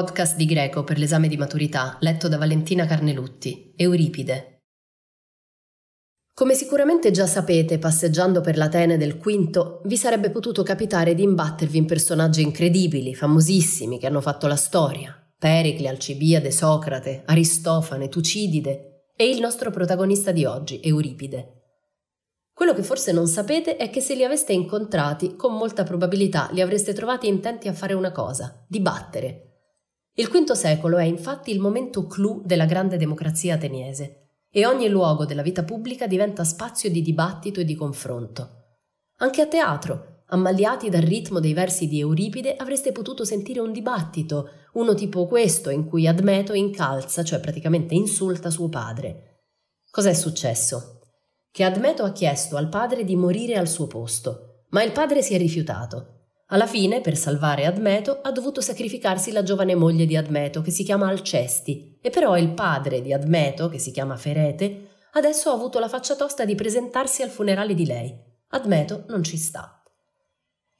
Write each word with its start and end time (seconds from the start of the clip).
Podcast 0.00 0.34
di 0.36 0.46
greco 0.46 0.82
per 0.82 0.96
l'esame 0.96 1.28
di 1.28 1.36
maturità, 1.36 1.98
letto 2.00 2.26
da 2.26 2.38
Valentina 2.38 2.86
Carnelutti, 2.86 3.74
Euripide. 3.76 4.62
Come 6.32 6.54
sicuramente 6.54 7.10
già 7.10 7.26
sapete, 7.26 7.78
passeggiando 7.78 8.40
per 8.40 8.56
l'Atene 8.56 8.96
del 8.96 9.18
V, 9.18 9.82
vi 9.84 9.96
sarebbe 9.98 10.30
potuto 10.30 10.62
capitare 10.62 11.14
di 11.14 11.22
imbattervi 11.22 11.76
in 11.76 11.84
personaggi 11.84 12.40
incredibili, 12.40 13.14
famosissimi, 13.14 13.98
che 13.98 14.06
hanno 14.06 14.22
fatto 14.22 14.46
la 14.46 14.56
storia. 14.56 15.14
Pericle, 15.38 15.88
Alcibiade, 15.88 16.50
Socrate, 16.50 17.24
Aristofane, 17.26 18.08
Tucidide 18.08 19.10
e 19.14 19.28
il 19.28 19.38
nostro 19.38 19.70
protagonista 19.70 20.32
di 20.32 20.46
oggi, 20.46 20.80
Euripide. 20.82 21.56
Quello 22.54 22.72
che 22.72 22.82
forse 22.82 23.12
non 23.12 23.26
sapete 23.26 23.76
è 23.76 23.90
che 23.90 24.00
se 24.00 24.14
li 24.14 24.24
aveste 24.24 24.54
incontrati, 24.54 25.36
con 25.36 25.52
molta 25.56 25.82
probabilità 25.82 26.48
li 26.52 26.62
avreste 26.62 26.94
trovati 26.94 27.28
intenti 27.28 27.68
a 27.68 27.74
fare 27.74 27.92
una 27.92 28.12
cosa, 28.12 28.64
dibattere. 28.66 29.44
Il 30.14 30.28
V 30.28 30.52
secolo 30.52 30.98
è 30.98 31.04
infatti 31.04 31.50
il 31.50 31.60
momento 31.60 32.06
clou 32.06 32.42
della 32.44 32.66
grande 32.66 32.96
democrazia 32.96 33.54
ateniese 33.54 34.28
e 34.50 34.66
ogni 34.66 34.88
luogo 34.88 35.24
della 35.24 35.42
vita 35.42 35.62
pubblica 35.62 36.06
diventa 36.06 36.42
spazio 36.44 36.90
di 36.90 37.02
dibattito 37.02 37.60
e 37.60 37.64
di 37.64 37.76
confronto. 37.76 38.58
Anche 39.18 39.42
a 39.42 39.46
teatro, 39.46 40.22
ammaliati 40.26 40.88
dal 40.88 41.02
ritmo 41.02 41.38
dei 41.38 41.52
versi 41.52 41.86
di 41.86 42.00
Euripide, 42.00 42.56
avreste 42.56 42.90
potuto 42.90 43.24
sentire 43.24 43.60
un 43.60 43.72
dibattito, 43.72 44.50
uno 44.72 44.94
tipo 44.94 45.26
questo, 45.26 45.70
in 45.70 45.86
cui 45.86 46.06
Admeto 46.06 46.52
incalza, 46.52 47.22
cioè 47.22 47.38
praticamente 47.38 47.94
insulta 47.94 48.50
suo 48.50 48.68
padre. 48.68 49.42
Cos'è 49.90 50.14
successo? 50.14 51.00
Che 51.50 51.64
Admeto 51.64 52.02
ha 52.02 52.12
chiesto 52.12 52.56
al 52.56 52.68
padre 52.68 53.04
di 53.04 53.16
morire 53.16 53.56
al 53.56 53.68
suo 53.68 53.86
posto, 53.86 54.64
ma 54.70 54.82
il 54.82 54.92
padre 54.92 55.22
si 55.22 55.34
è 55.34 55.38
rifiutato. 55.38 56.19
Alla 56.52 56.66
fine, 56.66 57.00
per 57.00 57.16
salvare 57.16 57.64
Admeto, 57.64 58.20
ha 58.22 58.32
dovuto 58.32 58.60
sacrificarsi 58.60 59.30
la 59.30 59.44
giovane 59.44 59.76
moglie 59.76 60.04
di 60.04 60.16
Admeto, 60.16 60.62
che 60.62 60.72
si 60.72 60.82
chiama 60.82 61.06
Alcesti, 61.06 61.96
e 62.00 62.10
però 62.10 62.36
il 62.36 62.50
padre 62.54 63.00
di 63.02 63.12
Admeto, 63.12 63.68
che 63.68 63.78
si 63.78 63.92
chiama 63.92 64.16
Ferete, 64.16 64.88
adesso 65.12 65.50
ha 65.50 65.54
avuto 65.54 65.78
la 65.78 65.88
faccia 65.88 66.16
tosta 66.16 66.44
di 66.44 66.56
presentarsi 66.56 67.22
al 67.22 67.30
funerale 67.30 67.74
di 67.74 67.86
lei. 67.86 68.12
Admeto 68.48 69.04
non 69.08 69.22
ci 69.22 69.36
sta. 69.36 69.80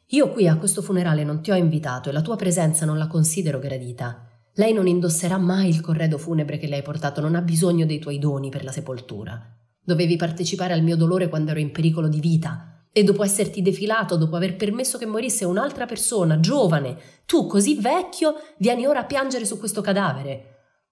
Io 0.07 0.31
qui 0.31 0.49
a 0.49 0.57
questo 0.57 0.83
funerale 0.83 1.23
non 1.23 1.41
ti 1.41 1.53
ho 1.53 1.55
invitato 1.57 2.09
e 2.09 2.13
la 2.13 2.23
tua 2.23 2.35
presenza 2.35 2.85
non 2.85 2.99
la 2.99 3.07
considero 3.07 3.61
gradita. 3.61 4.27
Lei 4.55 4.73
non 4.73 4.89
indosserà 4.89 5.39
mai 5.39 5.69
il 5.69 5.81
corredo 5.81 6.19
funebre 6.19 6.59
che 6.59 6.67
le 6.67 6.77
hai 6.77 6.83
portato, 6.83 7.21
non 7.21 7.37
ha 7.37 7.43
bisogno 7.43 7.87
dei 7.87 8.01
tuoi 8.01 8.19
doni 8.19 8.51
per 8.51 8.65
la 8.65 8.73
sepoltura. 8.73 9.41
Dovevi 9.81 10.17
partecipare 10.17 10.73
al 10.73 10.83
mio 10.83 10.97
dolore 10.97 11.29
quando 11.29 11.53
ero 11.53 11.61
in 11.61 11.71
pericolo 11.71 12.09
di 12.09 12.19
vita, 12.19 12.71
e 12.93 13.05
dopo 13.05 13.23
esserti 13.23 13.63
defilato, 13.63 14.17
dopo 14.17 14.37
aver 14.37 14.57
permesso 14.57 14.99
che 14.99 15.07
morisse 15.07 15.45
un'altra 15.45 15.87
persona, 15.87 16.41
giovane, 16.41 16.97
tu 17.25 17.47
così 17.47 17.77
vecchio, 17.77 18.35
vieni 18.59 18.87
ora 18.87 19.01
a 19.01 19.05
piangere 19.05 19.45
su 19.45 19.59
questo 19.59 19.81
cadavere. 19.81 20.47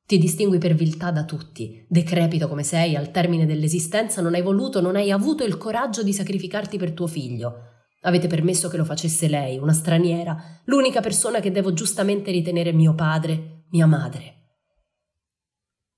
Ti 0.07 0.17
distingui 0.17 0.59
per 0.59 0.75
viltà 0.75 1.11
da 1.11 1.25
tutti, 1.25 1.85
decrepito 1.89 2.49
come 2.49 2.63
sei, 2.63 2.97
al 2.97 3.11
termine 3.11 3.47
dell'esistenza 3.47 4.23
non 4.23 4.35
hai 4.35 4.43
voluto, 4.43 4.81
non 4.81 4.97
hai 4.97 5.11
avuto 5.11 5.45
il 5.45 5.59
coraggio 5.59 6.03
di 6.03 6.13
sacrificarti 6.13 6.79
per 6.79 6.93
tuo 6.93 7.07
figlio. 7.07 7.55
Avete 8.03 8.29
permesso 8.29 8.69
che 8.69 8.77
lo 8.77 8.85
facesse 8.85 9.29
lei, 9.29 9.59
una 9.59 9.73
straniera, 9.73 10.61
l'unica 10.65 11.01
persona 11.01 11.41
che 11.41 11.51
devo 11.51 11.73
giustamente 11.73 12.31
ritenere 12.31 12.73
mio 12.73 12.95
padre, 12.95 13.65
mia 13.71 13.87
madre. 13.87 14.35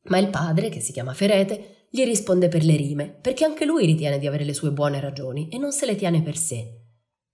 Ma 0.05 0.19
il 0.19 0.29
padre, 0.29 0.71
che 0.71 0.81
si 0.81 0.93
chiama 0.93 1.13
Ferete, 1.13 1.80
gli 1.93 2.05
risponde 2.05 2.47
per 2.47 2.63
le 2.63 2.77
rime, 2.77 3.09
perché 3.21 3.45
anche 3.45 3.65
lui 3.65 3.85
ritiene 3.85 4.21
di 4.21 4.29
avere 4.29 4.45
le 4.45 4.55
sue 4.55 4.71
buone 4.71 5.01
ragioni 5.01 5.49
e 5.49 5.59
non 5.59 5.73
se 5.73 5.87
le 5.87 5.97
tiene 5.97 6.23
per 6.23 6.37
sé. 6.37 6.77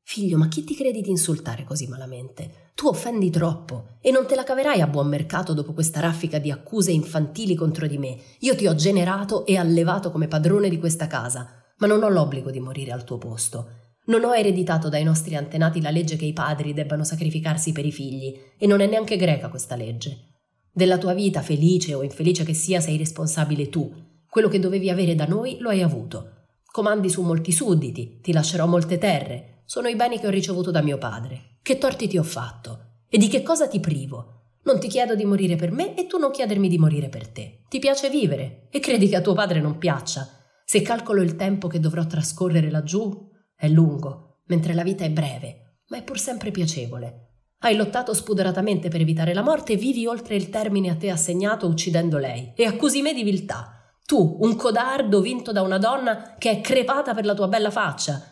Figlio, 0.02 0.38
ma 0.38 0.48
chi 0.48 0.64
ti 0.64 0.74
credi 0.74 1.02
di 1.02 1.10
insultare 1.10 1.64
così 1.64 1.86
malamente? 1.88 2.70
Tu 2.74 2.86
offendi 2.86 3.28
troppo 3.28 3.98
e 4.00 4.10
non 4.10 4.26
te 4.26 4.34
la 4.34 4.44
caverai 4.44 4.80
a 4.80 4.86
buon 4.86 5.08
mercato 5.08 5.52
dopo 5.52 5.74
questa 5.74 6.00
raffica 6.00 6.38
di 6.38 6.50
accuse 6.50 6.90
infantili 6.90 7.54
contro 7.54 7.86
di 7.86 7.98
me. 7.98 8.16
Io 8.40 8.56
ti 8.56 8.66
ho 8.66 8.74
generato 8.74 9.44
e 9.44 9.58
allevato 9.58 10.10
come 10.10 10.26
padrone 10.26 10.70
di 10.70 10.78
questa 10.78 11.06
casa, 11.06 11.48
ma 11.76 11.86
non 11.86 12.02
ho 12.02 12.08
l'obbligo 12.08 12.50
di 12.50 12.60
morire 12.60 12.92
al 12.92 13.04
tuo 13.04 13.18
posto. 13.18 13.68
Non 14.06 14.24
ho 14.24 14.34
ereditato 14.34 14.88
dai 14.88 15.04
nostri 15.04 15.34
antenati 15.36 15.82
la 15.82 15.90
legge 15.90 16.16
che 16.16 16.24
i 16.24 16.32
padri 16.32 16.72
debbano 16.72 17.04
sacrificarsi 17.04 17.72
per 17.72 17.84
i 17.84 17.92
figli, 17.92 18.34
e 18.56 18.66
non 18.66 18.80
è 18.80 18.86
neanche 18.86 19.16
greca 19.16 19.50
questa 19.50 19.76
legge. 19.76 20.34
Della 20.72 20.96
tua 20.96 21.12
vita, 21.12 21.42
felice 21.42 21.92
o 21.92 22.02
infelice 22.02 22.44
che 22.44 22.54
sia, 22.54 22.80
sei 22.80 22.96
responsabile 22.96 23.68
tu. 23.68 23.92
Quello 24.36 24.50
che 24.50 24.58
dovevi 24.58 24.90
avere 24.90 25.14
da 25.14 25.24
noi 25.24 25.56
lo 25.60 25.70
hai 25.70 25.80
avuto. 25.80 26.48
Comandi 26.70 27.08
su 27.08 27.22
molti 27.22 27.52
sudditi, 27.52 28.20
ti 28.20 28.34
lascerò 28.34 28.66
molte 28.66 28.98
terre. 28.98 29.62
Sono 29.64 29.88
i 29.88 29.96
beni 29.96 30.20
che 30.20 30.26
ho 30.26 30.30
ricevuto 30.30 30.70
da 30.70 30.82
mio 30.82 30.98
padre. 30.98 31.56
Che 31.62 31.78
torti 31.78 32.06
ti 32.06 32.18
ho 32.18 32.22
fatto? 32.22 33.04
E 33.08 33.16
di 33.16 33.28
che 33.28 33.42
cosa 33.42 33.66
ti 33.66 33.80
privo? 33.80 34.58
Non 34.64 34.78
ti 34.78 34.88
chiedo 34.88 35.14
di 35.14 35.24
morire 35.24 35.56
per 35.56 35.70
me 35.70 35.96
e 35.96 36.06
tu 36.06 36.18
non 36.18 36.32
chiedermi 36.32 36.68
di 36.68 36.76
morire 36.76 37.08
per 37.08 37.28
te. 37.28 37.62
Ti 37.66 37.78
piace 37.78 38.10
vivere 38.10 38.68
e 38.70 38.78
credi 38.78 39.08
che 39.08 39.16
a 39.16 39.22
tuo 39.22 39.32
padre 39.32 39.62
non 39.62 39.78
piaccia. 39.78 40.28
Se 40.66 40.82
calcolo 40.82 41.22
il 41.22 41.34
tempo 41.36 41.66
che 41.66 41.80
dovrò 41.80 42.04
trascorrere 42.04 42.70
laggiù, 42.70 43.30
è 43.56 43.68
lungo, 43.68 44.42
mentre 44.48 44.74
la 44.74 44.82
vita 44.82 45.06
è 45.06 45.10
breve, 45.10 45.78
ma 45.88 45.96
è 45.96 46.02
pur 46.02 46.18
sempre 46.18 46.50
piacevole. 46.50 47.36
Hai 47.60 47.74
lottato 47.74 48.12
spudoratamente 48.12 48.90
per 48.90 49.00
evitare 49.00 49.32
la 49.32 49.40
morte 49.40 49.72
e 49.72 49.76
vivi 49.76 50.04
oltre 50.04 50.36
il 50.36 50.50
termine 50.50 50.90
a 50.90 50.94
te 50.94 51.08
assegnato 51.08 51.66
uccidendo 51.66 52.18
lei 52.18 52.52
e 52.54 52.66
accusi 52.66 53.00
me 53.00 53.14
di 53.14 53.22
viltà. 53.22 53.70
Tu, 54.06 54.36
un 54.40 54.54
codardo 54.54 55.20
vinto 55.20 55.50
da 55.50 55.62
una 55.62 55.78
donna 55.78 56.36
che 56.38 56.50
è 56.52 56.60
crepata 56.60 57.12
per 57.12 57.24
la 57.24 57.34
tua 57.34 57.48
bella 57.48 57.72
faccia. 57.72 58.22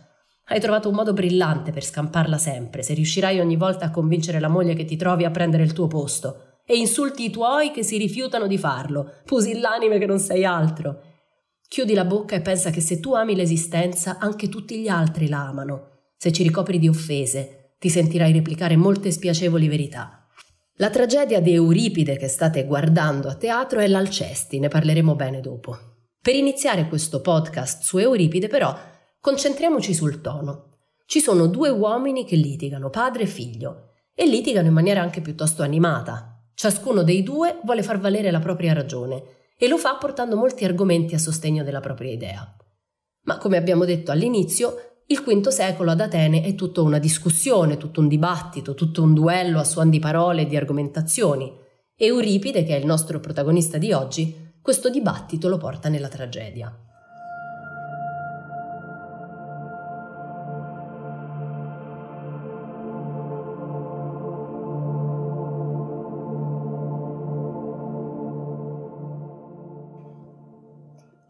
Hai 0.47 0.61
trovato 0.61 0.89
un 0.89 0.95
modo 0.95 1.13
brillante 1.13 1.73
per 1.73 1.85
scamparla 1.85 2.39
sempre, 2.39 2.85
se 2.85 2.95
riuscirai 2.95 3.41
ogni 3.41 3.57
volta 3.57 3.87
a 3.87 3.91
convincere 3.91 4.39
la 4.39 4.49
moglie 4.49 4.75
che 4.75 4.85
ti 4.85 4.95
trovi 4.95 5.25
a 5.25 5.33
prendere 5.33 5.65
il 5.65 5.73
tuo 5.73 5.89
posto. 5.89 6.61
E 6.65 6.77
insulti 6.77 7.25
i 7.25 7.31
tuoi 7.31 7.73
che 7.73 7.83
si 7.83 7.99
rifiutano 7.99 8.47
di 8.47 8.57
farlo, 8.57 9.15
pusillanime 9.25 9.99
che 9.99 10.07
non 10.07 10.21
sei 10.21 10.45
altro. 10.45 11.01
Chiudi 11.67 11.95
la 11.95 12.05
bocca 12.05 12.37
e 12.37 12.41
pensa 12.41 12.71
che 12.71 12.81
se 12.81 13.01
tu 13.01 13.15
ami 13.15 13.35
l'esistenza, 13.35 14.19
anche 14.21 14.49
tutti 14.49 14.79
gli 14.79 14.87
altri 14.87 15.27
la 15.27 15.49
amano. 15.49 15.89
Se 16.17 16.31
ci 16.31 16.45
ricopri 16.45 16.79
di 16.79 16.87
offese, 16.87 17.75
ti 17.81 17.89
sentirai 17.89 18.33
replicare 18.33 18.77
molte 18.77 19.11
spiacevoli 19.11 19.67
verità. 19.67 20.24
La 20.79 20.91
tragedia 20.91 21.41
di 21.41 21.53
Euripide 21.53 22.17
che 22.17 22.27
state 22.27 22.65
guardando 22.65 23.29
a 23.29 23.37
teatro 23.37 23.79
è 23.79 23.87
l'Alcesti, 23.87 24.59
ne 24.59 24.67
parleremo 24.67 25.15
bene 25.15 25.39
dopo. 25.41 25.79
Per 26.21 26.35
iniziare 26.35 26.89
questo 26.89 27.21
podcast 27.21 27.85
su 27.85 27.99
Euripide, 27.99 28.49
però, 28.49 28.77
concentriamoci 29.21 29.95
sul 29.95 30.21
tono. 30.21 30.71
Ci 31.07 31.21
sono 31.21 31.47
due 31.47 31.69
uomini 31.69 32.25
che 32.25 32.35
litigano, 32.35 32.91
padre 32.91 33.23
e 33.23 33.27
figlio, 33.27 33.91
e 34.13 34.27
litigano 34.27 34.67
in 34.67 34.73
maniera 34.73 35.01
anche 35.01 35.21
piuttosto 35.21 35.63
animata. 35.63 36.43
Ciascuno 36.55 37.05
dei 37.05 37.23
due 37.23 37.61
vuole 37.63 37.85
far 37.85 38.01
valere 38.01 38.33
la 38.33 38.41
propria 38.41 38.73
ragione 38.73 39.23
e 39.57 39.69
lo 39.69 39.79
fa 39.79 39.95
portando 39.95 40.35
molti 40.35 40.65
argomenti 40.65 41.15
a 41.15 41.21
sostegno 41.21 41.63
della 41.63 41.79
propria 41.79 42.11
idea. 42.11 42.57
Ma 43.27 43.39
come 43.39 43.59
abbiamo 43.59 43.85
detto 43.85 44.11
all'inizio, 44.11 44.94
il 45.07 45.21
V 45.21 45.49
secolo 45.49 45.91
ad 45.91 46.01
Atene 46.01 46.43
è 46.43 46.55
tutta 46.55 46.81
una 46.81 46.99
discussione, 46.99 47.77
tutto 47.77 48.01
un 48.01 48.09
dibattito, 48.09 48.75
tutto 48.75 49.03
un 49.03 49.13
duello 49.13 49.59
a 49.59 49.65
suon 49.65 49.91
di 49.91 49.99
parole 49.99 50.43
e 50.43 50.47
di 50.47 50.57
argomentazioni. 50.57 51.53
Euripide, 51.95 52.65
che 52.65 52.75
è 52.75 52.79
il 52.79 52.87
nostro 52.87 53.21
protagonista 53.21 53.77
di 53.77 53.93
oggi, 53.93 54.53
questo 54.63 54.89
dibattito 54.89 55.49
lo 55.49 55.59
porta 55.59 55.91
nella 55.91 56.09
tragedia. 56.09 56.75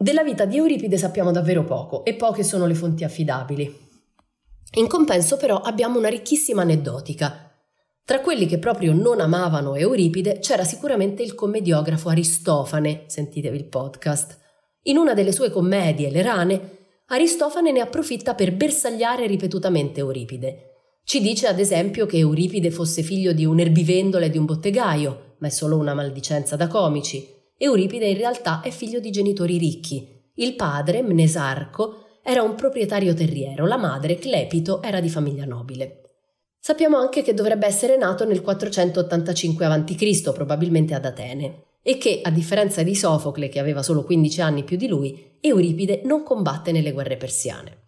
Della 0.04 0.22
vita 0.22 0.44
di 0.44 0.58
Euripide 0.58 0.98
sappiamo 0.98 1.32
davvero 1.32 1.64
poco 1.64 2.04
e 2.04 2.12
poche 2.12 2.42
sono 2.42 2.66
le 2.66 2.74
fonti 2.74 3.04
affidabili. 3.04 3.74
In 4.74 4.86
compenso 4.86 5.38
però 5.38 5.62
abbiamo 5.62 5.98
una 5.98 6.10
ricchissima 6.10 6.60
aneddotica. 6.60 7.50
Tra 8.04 8.20
quelli 8.20 8.44
che 8.44 8.58
proprio 8.58 8.92
non 8.92 9.20
amavano 9.20 9.76
Euripide 9.76 10.40
c'era 10.40 10.62
sicuramente 10.62 11.22
il 11.22 11.34
commediografo 11.34 12.10
Aristofane, 12.10 13.04
sentitevi 13.06 13.56
il 13.56 13.64
podcast. 13.64 14.38
In 14.82 14.98
una 14.98 15.14
delle 15.14 15.32
sue 15.32 15.48
commedie, 15.48 16.10
Le 16.10 16.20
rane, 16.20 16.60
Aristofane 17.06 17.72
ne 17.72 17.80
approfitta 17.80 18.34
per 18.34 18.52
bersagliare 18.52 19.26
ripetutamente 19.26 20.00
Euripide. 20.00 20.72
Ci 21.02 21.22
dice 21.22 21.46
ad 21.46 21.58
esempio 21.58 22.04
che 22.04 22.18
Euripide 22.18 22.70
fosse 22.70 23.00
figlio 23.00 23.32
di 23.32 23.46
un 23.46 23.58
erbivendolo 23.58 24.26
e 24.26 24.28
di 24.28 24.36
un 24.36 24.44
bottegaio, 24.44 25.36
ma 25.38 25.46
è 25.46 25.50
solo 25.50 25.78
una 25.78 25.94
maldicenza 25.94 26.56
da 26.56 26.66
comici. 26.66 27.42
Euripide 27.56 28.06
in 28.06 28.16
realtà 28.16 28.60
è 28.62 28.70
figlio 28.70 28.98
di 28.98 29.10
genitori 29.10 29.58
ricchi. 29.58 30.06
Il 30.34 30.56
padre, 30.56 31.02
Mnesarco, 31.02 32.18
era 32.22 32.42
un 32.42 32.54
proprietario 32.56 33.14
terriero, 33.14 33.66
la 33.66 33.76
madre, 33.76 34.16
Clepito, 34.16 34.82
era 34.82 35.00
di 35.00 35.08
famiglia 35.08 35.44
nobile. 35.44 36.00
Sappiamo 36.58 36.96
anche 36.96 37.22
che 37.22 37.34
dovrebbe 37.34 37.66
essere 37.66 37.96
nato 37.96 38.24
nel 38.24 38.40
485 38.40 39.66
a.C., 39.66 40.32
probabilmente 40.32 40.94
ad 40.94 41.04
Atene, 41.04 41.64
e 41.82 41.98
che, 41.98 42.20
a 42.22 42.30
differenza 42.30 42.82
di 42.82 42.94
Sofocle, 42.94 43.48
che 43.48 43.60
aveva 43.60 43.82
solo 43.82 44.02
15 44.02 44.40
anni 44.40 44.64
più 44.64 44.76
di 44.76 44.88
lui, 44.88 45.36
Euripide 45.40 46.00
non 46.04 46.22
combatte 46.22 46.72
nelle 46.72 46.92
guerre 46.92 47.18
persiane. 47.18 47.82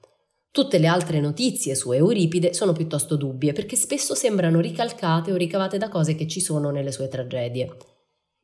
Tutte 0.50 0.78
le 0.78 0.86
altre 0.86 1.20
notizie 1.20 1.74
su 1.74 1.92
Euripide 1.92 2.54
sono 2.54 2.72
piuttosto 2.72 3.16
dubbie 3.16 3.52
perché 3.52 3.76
spesso 3.76 4.14
sembrano 4.14 4.60
ricalcate 4.60 5.32
o 5.32 5.36
ricavate 5.36 5.76
da 5.76 5.88
cose 5.88 6.14
che 6.14 6.26
ci 6.26 6.40
sono 6.40 6.70
nelle 6.70 6.92
sue 6.92 7.08
tragedie. 7.08 7.76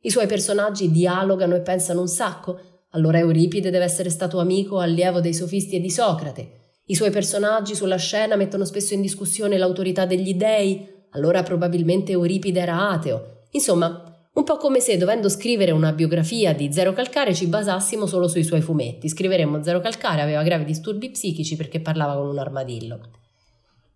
I 0.05 0.09
suoi 0.09 0.27
personaggi 0.27 0.91
dialogano 0.91 1.55
e 1.55 1.61
pensano 1.61 2.01
un 2.01 2.09
sacco, 2.09 2.59
allora 2.89 3.19
Euripide 3.19 3.69
deve 3.69 3.85
essere 3.85 4.09
stato 4.09 4.39
amico 4.39 4.79
allievo 4.79 5.21
dei 5.21 5.33
sofisti 5.33 5.77
e 5.77 5.79
di 5.79 5.89
Socrate. 5.89 6.81
I 6.87 6.95
suoi 6.95 7.09
personaggi 7.09 7.73
sulla 7.73 7.95
scena 7.95 8.35
mettono 8.35 8.65
spesso 8.65 8.93
in 8.93 8.99
discussione 8.99 9.57
l'autorità 9.57 10.05
degli 10.05 10.33
dei, 10.33 10.85
allora 11.11 11.41
probabilmente 11.41 12.11
Euripide 12.11 12.59
era 12.59 12.89
ateo. 12.89 13.43
Insomma, 13.51 14.27
un 14.33 14.43
po' 14.43 14.57
come 14.57 14.81
se 14.81 14.97
dovendo 14.97 15.29
scrivere 15.29 15.71
una 15.71 15.93
biografia 15.93 16.53
di 16.53 16.73
Zero 16.73 16.91
Calcare 16.91 17.33
ci 17.33 17.47
basassimo 17.47 18.05
solo 18.05 18.27
sui 18.27 18.43
suoi 18.43 18.59
fumetti. 18.59 19.07
Scriveremmo 19.07 19.63
Zero 19.63 19.79
Calcare 19.79 20.21
aveva 20.21 20.43
gravi 20.43 20.65
disturbi 20.65 21.11
psichici 21.11 21.55
perché 21.55 21.79
parlava 21.79 22.15
con 22.15 22.27
un 22.27 22.39
armadillo. 22.39 22.99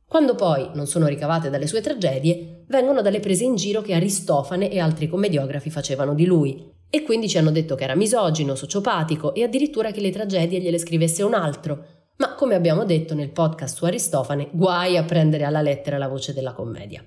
Quando 0.09 0.35
poi 0.35 0.69
non 0.73 0.87
sono 0.87 1.05
ricavate 1.07 1.49
dalle 1.49 1.67
sue 1.67 1.81
tragedie, 1.81 2.63
vengono 2.67 3.01
dalle 3.01 3.19
prese 3.19 3.43
in 3.43 3.55
giro 3.55 3.81
che 3.81 3.93
Aristofane 3.93 4.71
e 4.71 4.79
altri 4.79 5.09
commediografi 5.09 5.69
facevano 5.69 6.13
di 6.13 6.25
lui, 6.25 6.73
e 6.89 7.03
quindi 7.03 7.27
ci 7.27 7.37
hanno 7.37 7.51
detto 7.51 7.75
che 7.75 7.83
era 7.83 7.93
misogino, 7.93 8.55
sociopatico 8.55 9.33
e 9.33 9.43
addirittura 9.43 9.91
che 9.91 9.99
le 9.99 10.11
tragedie 10.11 10.61
gliele 10.61 10.79
scrivesse 10.79 11.23
un 11.23 11.33
altro. 11.33 11.85
Ma 12.17 12.35
come 12.35 12.55
abbiamo 12.55 12.85
detto 12.85 13.13
nel 13.15 13.31
podcast 13.31 13.75
su 13.75 13.83
Aristofane, 13.83 14.49
guai 14.53 14.95
a 14.95 15.03
prendere 15.03 15.43
alla 15.43 15.61
lettera 15.61 15.97
la 15.97 16.07
voce 16.07 16.33
della 16.33 16.53
commedia. 16.53 17.05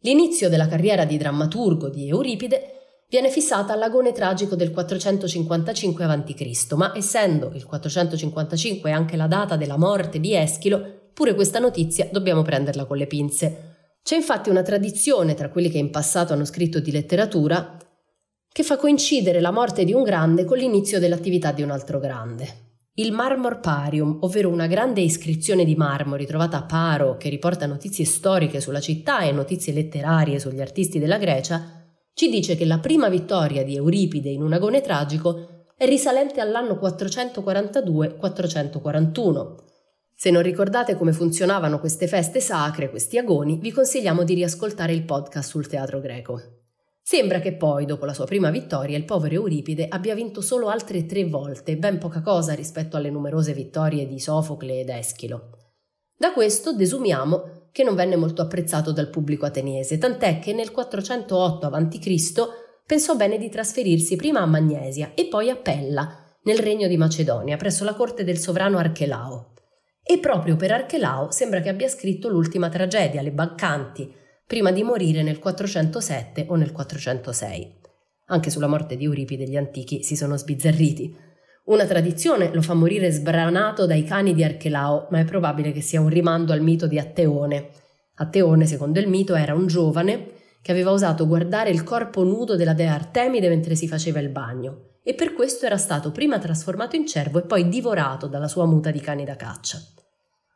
L'inizio 0.00 0.48
della 0.48 0.66
carriera 0.66 1.04
di 1.04 1.16
drammaturgo 1.16 1.88
di 1.88 2.08
Euripide 2.08 3.04
viene 3.08 3.30
fissata 3.30 3.72
all'agone 3.72 4.10
tragico 4.10 4.56
del 4.56 4.72
455 4.72 6.04
a.C., 6.04 6.72
ma 6.72 6.92
essendo 6.96 7.52
il 7.54 7.64
455 7.64 8.90
anche 8.90 9.16
la 9.16 9.28
data 9.28 9.56
della 9.56 9.78
morte 9.78 10.18
di 10.18 10.34
Eschilo, 10.34 11.01
pure 11.12 11.34
questa 11.34 11.58
notizia 11.58 12.08
dobbiamo 12.10 12.42
prenderla 12.42 12.84
con 12.84 12.96
le 12.96 13.06
pinze. 13.06 13.70
C'è 14.02 14.16
infatti 14.16 14.50
una 14.50 14.62
tradizione 14.62 15.34
tra 15.34 15.48
quelli 15.48 15.70
che 15.70 15.78
in 15.78 15.90
passato 15.90 16.32
hanno 16.32 16.44
scritto 16.44 16.80
di 16.80 16.90
letteratura 16.90 17.76
che 18.52 18.62
fa 18.62 18.76
coincidere 18.76 19.40
la 19.40 19.50
morte 19.50 19.84
di 19.84 19.92
un 19.92 20.02
grande 20.02 20.44
con 20.44 20.58
l'inizio 20.58 20.98
dell'attività 20.98 21.52
di 21.52 21.62
un 21.62 21.70
altro 21.70 21.98
grande. 21.98 22.70
Il 22.94 23.12
Marmor 23.12 23.60
Parium, 23.60 24.18
ovvero 24.20 24.50
una 24.50 24.66
grande 24.66 25.00
iscrizione 25.00 25.64
di 25.64 25.74
marmo 25.74 26.14
ritrovata 26.14 26.58
a 26.58 26.64
Paro 26.64 27.16
che 27.16 27.30
riporta 27.30 27.64
notizie 27.64 28.04
storiche 28.04 28.60
sulla 28.60 28.80
città 28.80 29.20
e 29.20 29.32
notizie 29.32 29.72
letterarie 29.72 30.38
sugli 30.38 30.60
artisti 30.60 30.98
della 30.98 31.16
Grecia, 31.16 31.86
ci 32.12 32.28
dice 32.28 32.54
che 32.54 32.66
la 32.66 32.80
prima 32.80 33.08
vittoria 33.08 33.64
di 33.64 33.76
Euripide 33.76 34.28
in 34.28 34.42
un 34.42 34.52
agone 34.52 34.82
tragico 34.82 35.64
è 35.74 35.86
risalente 35.86 36.42
all'anno 36.42 36.74
442-441. 36.74 39.54
Se 40.22 40.30
non 40.30 40.42
ricordate 40.42 40.94
come 40.94 41.12
funzionavano 41.12 41.80
queste 41.80 42.06
feste 42.06 42.38
sacre, 42.38 42.90
questi 42.90 43.18
agoni, 43.18 43.58
vi 43.60 43.72
consigliamo 43.72 44.22
di 44.22 44.34
riascoltare 44.34 44.92
il 44.92 45.02
podcast 45.02 45.50
sul 45.50 45.66
teatro 45.66 45.98
greco. 45.98 46.40
Sembra 47.02 47.40
che 47.40 47.54
poi, 47.54 47.86
dopo 47.86 48.04
la 48.04 48.14
sua 48.14 48.24
prima 48.24 48.48
vittoria, 48.52 48.96
il 48.96 49.04
povero 49.04 49.34
Euripide 49.34 49.88
abbia 49.88 50.14
vinto 50.14 50.40
solo 50.40 50.68
altre 50.68 51.06
tre 51.06 51.24
volte, 51.24 51.76
ben 51.76 51.98
poca 51.98 52.20
cosa 52.20 52.54
rispetto 52.54 52.96
alle 52.96 53.10
numerose 53.10 53.52
vittorie 53.52 54.06
di 54.06 54.20
Sofocle 54.20 54.78
ed 54.78 54.90
Eschilo. 54.90 55.58
Da 56.16 56.32
questo 56.32 56.72
desumiamo 56.72 57.70
che 57.72 57.82
non 57.82 57.96
venne 57.96 58.14
molto 58.14 58.42
apprezzato 58.42 58.92
dal 58.92 59.10
pubblico 59.10 59.44
ateniese, 59.44 59.98
tant'è 59.98 60.38
che 60.38 60.52
nel 60.52 60.70
408 60.70 61.66
a.C. 61.66 62.32
pensò 62.86 63.16
bene 63.16 63.38
di 63.38 63.48
trasferirsi 63.48 64.14
prima 64.14 64.38
a 64.38 64.46
Magnesia 64.46 65.14
e 65.16 65.26
poi 65.26 65.50
a 65.50 65.56
Pella, 65.56 66.16
nel 66.44 66.60
regno 66.60 66.86
di 66.86 66.96
Macedonia, 66.96 67.56
presso 67.56 67.82
la 67.82 67.94
corte 67.94 68.22
del 68.22 68.38
sovrano 68.38 68.78
Archelao. 68.78 69.51
E 70.04 70.18
proprio 70.18 70.56
per 70.56 70.72
Archelao 70.72 71.30
sembra 71.30 71.60
che 71.60 71.68
abbia 71.68 71.88
scritto 71.88 72.28
l'ultima 72.28 72.68
tragedia, 72.68 73.22
Le 73.22 73.30
Baccanti, 73.30 74.12
prima 74.46 74.72
di 74.72 74.82
morire 74.82 75.22
nel 75.22 75.38
407 75.38 76.46
o 76.48 76.56
nel 76.56 76.72
406. 76.72 77.80
Anche 78.26 78.50
sulla 78.50 78.66
morte 78.66 78.96
di 78.96 79.04
Euripide 79.04 79.44
gli 79.44 79.56
antichi 79.56 80.02
si 80.02 80.16
sono 80.16 80.36
sbizzarriti. 80.36 81.14
Una 81.64 81.86
tradizione 81.86 82.52
lo 82.52 82.62
fa 82.62 82.74
morire 82.74 83.10
sbranato 83.10 83.86
dai 83.86 84.02
cani 84.04 84.34
di 84.34 84.42
Archelao, 84.42 85.06
ma 85.10 85.20
è 85.20 85.24
probabile 85.24 85.70
che 85.70 85.80
sia 85.80 86.00
un 86.00 86.08
rimando 86.08 86.52
al 86.52 86.60
mito 86.60 86.86
di 86.86 86.98
Atteone. 86.98 87.70
Atteone, 88.16 88.66
secondo 88.66 88.98
il 88.98 89.08
mito, 89.08 89.34
era 89.34 89.54
un 89.54 89.66
giovane 89.66 90.32
che 90.60 90.72
aveva 90.72 90.92
osato 90.92 91.26
guardare 91.26 91.70
il 91.70 91.82
corpo 91.82 92.22
nudo 92.24 92.56
della 92.56 92.72
dea 92.72 92.94
Artemide 92.94 93.48
mentre 93.48 93.74
si 93.74 93.88
faceva 93.88 94.20
il 94.20 94.28
bagno, 94.28 94.91
e 95.02 95.14
per 95.14 95.32
questo 95.32 95.66
era 95.66 95.76
stato 95.76 96.12
prima 96.12 96.38
trasformato 96.38 96.96
in 96.96 97.06
cervo 97.06 97.40
e 97.40 97.42
poi 97.42 97.68
divorato 97.68 98.26
dalla 98.28 98.48
sua 98.48 98.66
muta 98.66 98.90
di 98.90 99.00
cani 99.00 99.24
da 99.24 99.36
caccia. 99.36 99.78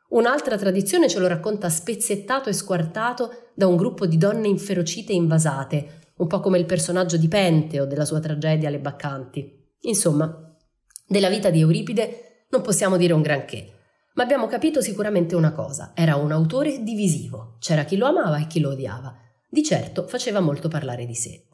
Un'altra 0.08 0.56
tradizione 0.56 1.08
ce 1.08 1.18
lo 1.18 1.26
racconta 1.26 1.68
spezzettato 1.68 2.48
e 2.48 2.52
squartato 2.52 3.50
da 3.54 3.66
un 3.66 3.76
gruppo 3.76 4.06
di 4.06 4.16
donne 4.16 4.46
inferocite 4.46 5.12
e 5.12 5.16
invasate, 5.16 6.12
un 6.18 6.28
po' 6.28 6.40
come 6.40 6.58
il 6.58 6.64
personaggio 6.64 7.16
di 7.16 7.26
Penteo 7.26 7.86
della 7.86 8.04
sua 8.04 8.20
tragedia 8.20 8.70
Le 8.70 8.78
Baccanti. 8.78 9.52
Insomma, 9.80 10.56
della 11.06 11.28
vita 11.28 11.50
di 11.50 11.60
Euripide 11.60 12.46
non 12.50 12.62
possiamo 12.62 12.96
dire 12.96 13.12
un 13.12 13.22
granché, 13.22 13.72
ma 14.14 14.22
abbiamo 14.22 14.46
capito 14.46 14.80
sicuramente 14.80 15.34
una 15.34 15.52
cosa, 15.52 15.92
era 15.94 16.16
un 16.16 16.30
autore 16.30 16.82
divisivo, 16.82 17.56
c'era 17.58 17.84
chi 17.84 17.96
lo 17.96 18.06
amava 18.06 18.38
e 18.38 18.46
chi 18.46 18.60
lo 18.60 18.70
odiava. 18.70 19.14
Di 19.48 19.62
certo 19.62 20.06
faceva 20.06 20.40
molto 20.40 20.68
parlare 20.68 21.04
di 21.04 21.14
sé. 21.14 21.46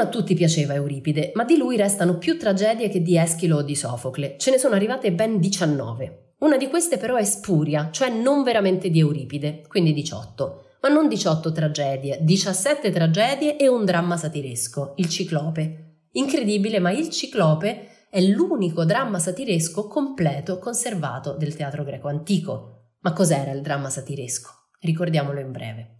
Non 0.00 0.08
a 0.08 0.12
tutti 0.12 0.32
piaceva 0.32 0.72
Euripide, 0.72 1.32
ma 1.34 1.44
di 1.44 1.58
lui 1.58 1.76
restano 1.76 2.16
più 2.16 2.38
tragedie 2.38 2.88
che 2.88 3.02
di 3.02 3.18
Eschilo 3.18 3.58
o 3.58 3.62
di 3.62 3.74
Sofocle. 3.74 4.36
Ce 4.38 4.50
ne 4.50 4.56
sono 4.56 4.74
arrivate 4.74 5.12
ben 5.12 5.38
19. 5.38 6.36
Una 6.38 6.56
di 6.56 6.68
queste 6.68 6.96
però 6.96 7.16
è 7.16 7.24
spuria, 7.24 7.90
cioè 7.90 8.08
non 8.08 8.42
veramente 8.42 8.88
di 8.88 8.98
Euripide, 8.98 9.62
quindi 9.68 9.92
18. 9.92 10.64
Ma 10.80 10.88
non 10.88 11.06
18 11.06 11.52
tragedie, 11.52 12.18
17 12.22 12.90
tragedie 12.90 13.58
e 13.58 13.68
un 13.68 13.84
dramma 13.84 14.16
satiresco, 14.16 14.94
il 14.96 15.10
Ciclope. 15.10 16.06
Incredibile, 16.12 16.78
ma 16.78 16.90
il 16.92 17.10
Ciclope 17.10 17.88
è 18.08 18.22
l'unico 18.22 18.86
dramma 18.86 19.18
satiresco 19.18 19.86
completo 19.86 20.58
conservato 20.58 21.34
del 21.34 21.54
teatro 21.54 21.84
greco 21.84 22.08
antico. 22.08 22.94
Ma 23.00 23.12
cos'era 23.12 23.50
il 23.50 23.60
dramma 23.60 23.90
satiresco? 23.90 24.48
Ricordiamolo 24.80 25.40
in 25.40 25.52
breve. 25.52 25.96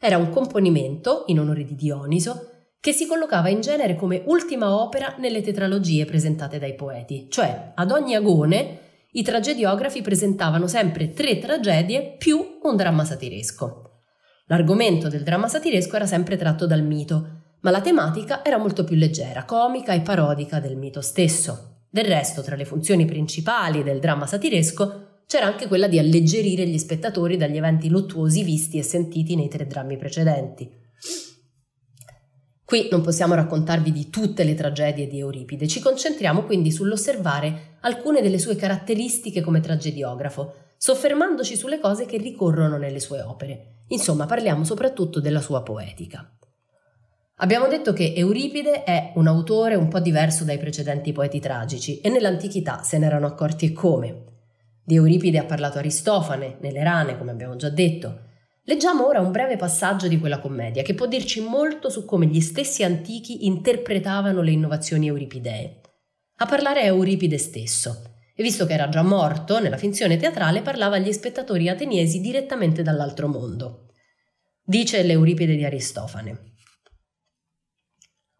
Era 0.00 0.16
un 0.16 0.30
componimento, 0.30 1.24
in 1.26 1.40
onore 1.40 1.64
di 1.64 1.74
Dioniso, 1.74 2.52
che 2.86 2.92
si 2.92 3.08
collocava 3.08 3.48
in 3.48 3.62
genere 3.62 3.96
come 3.96 4.22
ultima 4.26 4.80
opera 4.80 5.16
nelle 5.18 5.42
tetralogie 5.42 6.04
presentate 6.04 6.60
dai 6.60 6.76
poeti, 6.76 7.26
cioè 7.28 7.72
ad 7.74 7.90
ogni 7.90 8.14
agone 8.14 8.78
i 9.10 9.24
tragediografi 9.24 10.02
presentavano 10.02 10.68
sempre 10.68 11.12
tre 11.12 11.40
tragedie 11.40 12.14
più 12.16 12.60
un 12.62 12.76
dramma 12.76 13.04
satiresco. 13.04 14.02
L'argomento 14.46 15.08
del 15.08 15.24
dramma 15.24 15.48
satiresco 15.48 15.96
era 15.96 16.06
sempre 16.06 16.36
tratto 16.36 16.64
dal 16.64 16.84
mito, 16.84 17.56
ma 17.62 17.72
la 17.72 17.80
tematica 17.80 18.44
era 18.44 18.56
molto 18.56 18.84
più 18.84 18.94
leggera, 18.94 19.44
comica 19.44 19.92
e 19.92 20.02
parodica 20.02 20.60
del 20.60 20.76
mito 20.76 21.00
stesso. 21.00 21.86
Del 21.90 22.04
resto, 22.04 22.40
tra 22.42 22.54
le 22.54 22.64
funzioni 22.64 23.04
principali 23.04 23.82
del 23.82 23.98
dramma 23.98 24.28
satiresco 24.28 25.22
c'era 25.26 25.46
anche 25.46 25.66
quella 25.66 25.88
di 25.88 25.98
alleggerire 25.98 26.64
gli 26.68 26.78
spettatori 26.78 27.36
dagli 27.36 27.56
eventi 27.56 27.88
luttuosi 27.88 28.44
visti 28.44 28.78
e 28.78 28.84
sentiti 28.84 29.34
nei 29.34 29.48
tre 29.48 29.66
drammi 29.66 29.96
precedenti. 29.96 30.84
Qui 32.66 32.88
non 32.90 33.00
possiamo 33.00 33.34
raccontarvi 33.34 33.92
di 33.92 34.10
tutte 34.10 34.42
le 34.42 34.54
tragedie 34.54 35.06
di 35.06 35.20
Euripide, 35.20 35.68
ci 35.68 35.78
concentriamo 35.78 36.42
quindi 36.42 36.72
sull'osservare 36.72 37.76
alcune 37.82 38.20
delle 38.20 38.40
sue 38.40 38.56
caratteristiche 38.56 39.40
come 39.40 39.60
tragediografo, 39.60 40.52
soffermandoci 40.76 41.54
sulle 41.54 41.78
cose 41.78 42.06
che 42.06 42.16
ricorrono 42.16 42.76
nelle 42.76 42.98
sue 42.98 43.20
opere. 43.20 43.82
Insomma, 43.90 44.26
parliamo 44.26 44.64
soprattutto 44.64 45.20
della 45.20 45.40
sua 45.40 45.62
poetica. 45.62 46.28
Abbiamo 47.36 47.68
detto 47.68 47.92
che 47.92 48.12
Euripide 48.16 48.82
è 48.82 49.12
un 49.14 49.28
autore 49.28 49.76
un 49.76 49.86
po' 49.86 50.00
diverso 50.00 50.42
dai 50.42 50.58
precedenti 50.58 51.12
poeti 51.12 51.38
tragici 51.38 52.00
e 52.00 52.08
nell'antichità 52.08 52.82
se 52.82 52.98
ne 52.98 53.06
erano 53.06 53.26
accorti 53.26 53.72
come. 53.72 54.24
Di 54.82 54.96
Euripide 54.96 55.38
ha 55.38 55.44
parlato 55.44 55.78
Aristofane, 55.78 56.56
nelle 56.62 56.82
rane, 56.82 57.16
come 57.16 57.30
abbiamo 57.30 57.54
già 57.54 57.68
detto, 57.68 58.22
Leggiamo 58.68 59.06
ora 59.06 59.20
un 59.20 59.30
breve 59.30 59.56
passaggio 59.56 60.08
di 60.08 60.18
quella 60.18 60.40
commedia 60.40 60.82
che 60.82 60.94
può 60.94 61.06
dirci 61.06 61.40
molto 61.40 61.88
su 61.88 62.04
come 62.04 62.26
gli 62.26 62.40
stessi 62.40 62.82
antichi 62.82 63.46
interpretavano 63.46 64.42
le 64.42 64.50
innovazioni 64.50 65.06
euripidee. 65.06 65.80
A 66.38 66.46
parlare 66.46 66.80
è 66.80 66.86
Euripide 66.86 67.38
stesso, 67.38 68.16
e 68.34 68.42
visto 68.42 68.66
che 68.66 68.72
era 68.72 68.88
già 68.88 69.02
morto, 69.02 69.60
nella 69.60 69.76
finzione 69.76 70.16
teatrale 70.16 70.62
parlava 70.62 70.96
agli 70.96 71.12
spettatori 71.12 71.68
ateniesi 71.68 72.20
direttamente 72.20 72.82
dall'altro 72.82 73.28
mondo. 73.28 73.92
Dice 74.64 75.00
l'Euripide 75.04 75.54
di 75.54 75.64
Aristofane. 75.64 76.54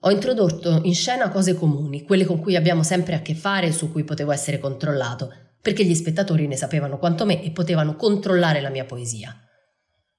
Ho 0.01 0.11
introdotto 0.11 0.81
in 0.83 0.95
scena 0.95 1.29
cose 1.29 1.55
comuni, 1.55 2.03
quelle 2.03 2.25
con 2.25 2.41
cui 2.41 2.57
abbiamo 2.57 2.83
sempre 2.83 3.15
a 3.15 3.23
che 3.23 3.37
fare 3.37 3.69
e 3.69 3.73
su 3.73 3.93
cui 3.93 4.03
potevo 4.03 4.33
essere 4.33 4.59
controllato, 4.59 5.33
perché 5.63 5.85
gli 5.85 5.95
spettatori 5.95 6.49
ne 6.49 6.57
sapevano 6.57 6.99
quanto 6.99 7.25
me 7.25 7.45
e 7.45 7.53
potevano 7.53 7.95
controllare 7.95 8.61
la 8.61 8.71
mia 8.71 8.85
poesia. 8.85 9.41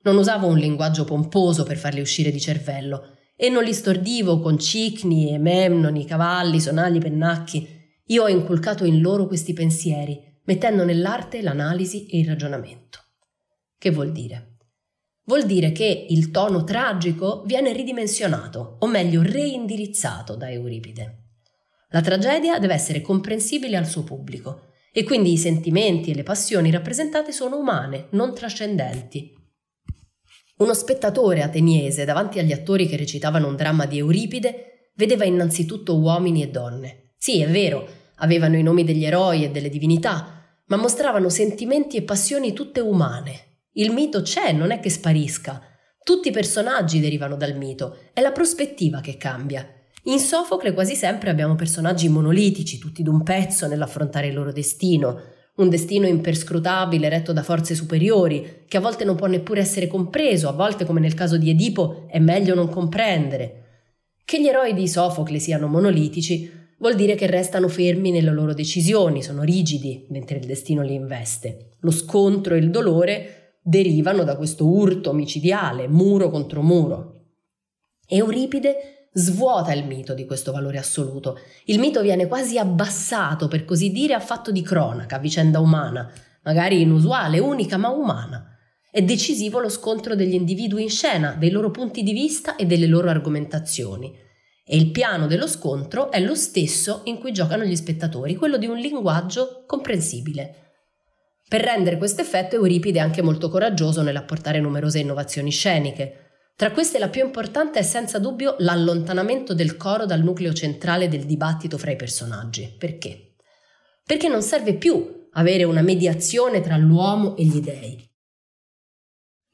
Non 0.08 0.16
usavo 0.16 0.48
un 0.48 0.58
linguaggio 0.58 1.04
pomposo 1.04 1.66
per 1.66 1.76
farli 1.76 2.00
uscire 2.00 2.32
di 2.32 2.40
cervello 2.40 3.18
e 3.36 3.50
non 3.50 3.62
li 3.62 3.74
stordivo 3.74 4.40
con 4.40 4.58
cicni 4.58 5.34
e 5.34 5.38
memnoni, 5.38 6.06
cavalli, 6.06 6.62
sonagli, 6.62 7.00
pennacchi. 7.00 7.68
Io 8.06 8.24
ho 8.24 8.30
inculcato 8.30 8.86
in 8.86 9.02
loro 9.02 9.28
questi 9.28 9.52
pensieri, 9.52 10.18
mettendo 10.46 10.86
nell'arte 10.86 11.42
l'analisi 11.42 12.06
e 12.06 12.20
il 12.20 12.26
ragionamento. 12.26 13.00
Che 13.78 13.92
vuol 13.92 14.14
dire? 14.14 14.60
Vuol 15.26 15.46
dire 15.46 15.74
che 15.74 16.06
il 16.08 16.32
tono 16.32 16.64
tragico 16.64 17.44
viene 17.46 17.74
ridimensionato, 17.74 18.78
o 18.80 18.88
meglio 18.88 19.22
reindirizzato 19.22 20.38
da 20.38 20.50
Euripide. 20.50 21.24
La 21.90 22.00
tragedia 22.00 22.60
deve 22.60 22.76
essere 22.76 23.02
comprensibile 23.02 23.76
al 23.76 23.86
suo 23.86 24.06
pubblico 24.06 24.68
e 24.94 25.04
quindi 25.04 25.34
i 25.34 25.38
sentimenti 25.38 26.12
e 26.12 26.16
le 26.16 26.24
passioni 26.24 26.72
rappresentate 26.72 27.34
sono 27.34 27.58
umane, 27.58 28.08
non 28.12 28.34
trascendenti, 28.34 29.36
uno 30.58 30.74
spettatore 30.74 31.44
ateniese 31.44 32.06
davanti 32.06 32.40
agli 32.40 32.52
attori 32.52 32.88
che 32.88 32.98
recitavano 32.98 33.48
un 33.48 33.56
dramma 33.56 33.86
di 33.86 33.98
Euripide 33.98 34.92
vedeva 34.96 35.26
innanzitutto 35.26 35.98
uomini 35.98 36.42
e 36.42 36.50
donne. 36.50 37.12
Sì, 37.18 37.42
è 37.42 37.48
vero, 37.48 37.88
avevano 38.16 38.58
i 38.58 38.64
nomi 38.64 38.84
degli 38.84 39.06
eroi 39.06 39.44
e 39.44 39.52
delle 39.52 39.70
divinità, 39.70 40.62
ma 40.66 40.76
mostravano 40.76 41.30
sentimenti 41.30 41.98
e 41.98 42.02
passioni 42.02 42.54
tutte 42.54 42.80
umane. 42.80 43.46
Il 43.74 43.92
mito 43.92 44.22
c'è, 44.22 44.52
non 44.52 44.72
è 44.72 44.80
che 44.80 44.90
sparisca. 44.90 45.62
Tutti 46.04 46.30
i 46.30 46.32
personaggi 46.32 47.00
derivano 47.00 47.36
dal 47.36 47.56
mito, 47.56 47.98
è 48.14 48.22
la 48.22 48.32
prospettiva 48.32 49.02
che 49.02 49.18
cambia. 49.18 49.68
In 50.04 50.20
Sofocle 50.20 50.74
quasi 50.74 50.96
sempre 50.96 51.30
abbiamo 51.30 51.56
personaggi 51.56 52.10
monolitici, 52.10 52.80
tutti 52.80 53.04
d'un 53.04 53.24
pezzo 53.24 53.68
nell'affrontare 53.68 54.28
il 54.28 54.34
loro 54.34 54.52
destino, 54.52 55.22
un 55.58 55.70
destino 55.70 56.08
imperscrutabile 56.08 57.10
retto 57.10 57.34
da 57.34 57.44
forze 57.44 57.76
superiori, 57.76 58.64
che 58.68 58.78
a 58.78 58.82
volte 58.82 59.04
non 59.04 59.16
può 59.16 59.28
neppure 59.28 59.62
essere 59.62 59.88
compreso, 59.88 60.50
a 60.50 60.54
volte 60.54 60.86
come 60.86 61.00
nel 61.00 61.14
caso 61.14 61.38
di 61.38 61.50
Edipo 61.50 62.06
è 62.08 62.20
meglio 62.20 62.56
non 62.56 62.70
comprendere. 62.70 63.64
Che 64.24 64.42
gli 64.42 64.48
eroi 64.48 64.74
di 64.74 64.88
Sofocle 64.88 65.40
siano 65.40 65.68
monolitici 65.68 66.52
vuol 66.80 66.96
dire 66.96 67.16
che 67.16 67.26
restano 67.26 67.68
fermi 67.68 68.12
nelle 68.12 68.32
loro 68.32 68.54
decisioni, 68.54 69.24
sono 69.24 69.42
rigidi 69.42 70.06
mentre 70.10 70.38
il 70.38 70.46
destino 70.46 70.84
li 70.84 70.94
investe. 70.94 71.72
Lo 71.80 71.92
scontro 71.92 72.54
e 72.54 72.60
il 72.60 72.70
dolore 72.70 73.58
derivano 73.62 74.24
da 74.24 74.38
questo 74.38 74.68
urto 74.68 75.12
micidiale, 75.14 75.88
muro 75.88 76.30
contro 76.30 76.62
muro. 76.62 77.14
Euripide 78.08 78.97
svuota 79.18 79.74
il 79.74 79.86
mito 79.86 80.14
di 80.14 80.26
questo 80.26 80.52
valore 80.52 80.78
assoluto. 80.78 81.40
Il 81.66 81.80
mito 81.80 82.02
viene 82.02 82.28
quasi 82.28 82.60
abbassato, 82.60 83.48
per 83.48 83.66
così 83.66 83.92
dire, 83.92 84.14
a 84.14 84.20
fatto 84.20 84.52
di 84.52 84.62
cronaca, 84.62 85.18
vicenda 85.18 85.60
umana, 85.60 86.10
magari 86.44 86.82
inusuale, 86.82 87.40
unica, 87.40 87.78
ma 87.78 87.90
umana. 87.90 88.56
È 88.92 89.02
decisivo 89.02 89.60
lo 89.60 89.70
scontro 89.70 90.16
degli 90.16 90.34
individui 90.34 90.84
in 90.84 90.90
scena, 90.90 91.36
dei 91.38 91.50
loro 91.50 91.72
punti 91.72 92.04
di 92.04 92.14
vista 92.14 92.56
e 92.56 92.66
delle 92.66 92.86
loro 92.86 93.10
argomentazioni. 93.10 94.16
E 94.64 94.78
il 94.78 94.92
piano 94.92 95.28
dello 95.28 95.48
scontro 95.48 96.12
è 96.12 96.20
lo 96.20 96.36
stesso 96.36 97.02
in 97.06 97.20
cui 97.20 97.32
giocano 97.32 97.64
gli 97.64 97.76
spettatori, 97.76 98.36
quello 98.36 98.58
di 98.58 98.68
un 98.68 98.78
linguaggio 98.78 99.64
comprensibile. 99.66 100.74
Per 101.48 101.62
rendere 101.62 101.98
questo 101.98 102.22
effetto 102.22 102.56
Euripide 102.56 103.00
è 103.00 103.02
anche 103.02 103.22
molto 103.22 103.50
coraggioso 103.50 104.02
nell'apportare 104.02 104.60
numerose 104.60 105.00
innovazioni 105.00 105.50
sceniche. 105.50 106.27
Tra 106.58 106.72
queste 106.72 106.98
la 106.98 107.10
più 107.10 107.24
importante 107.24 107.78
è 107.78 107.84
senza 107.84 108.18
dubbio 108.18 108.56
l'allontanamento 108.58 109.54
del 109.54 109.78
coro 109.78 110.08
dal 110.08 110.24
nucleo 110.24 110.54
centrale 110.54 111.08
del 111.08 111.26
dibattito 111.26 111.78
fra 111.78 111.92
i 111.92 111.96
personaggi. 111.96 112.74
Perché? 112.80 113.36
Perché 114.04 114.28
non 114.28 114.42
serve 114.42 114.74
più 114.74 115.28
avere 115.34 115.66
una 115.66 115.84
mediazione 115.84 116.62
tra 116.62 116.76
l'uomo 116.76 117.36
e 117.36 117.44
gli 117.44 117.60
dei. 117.60 118.04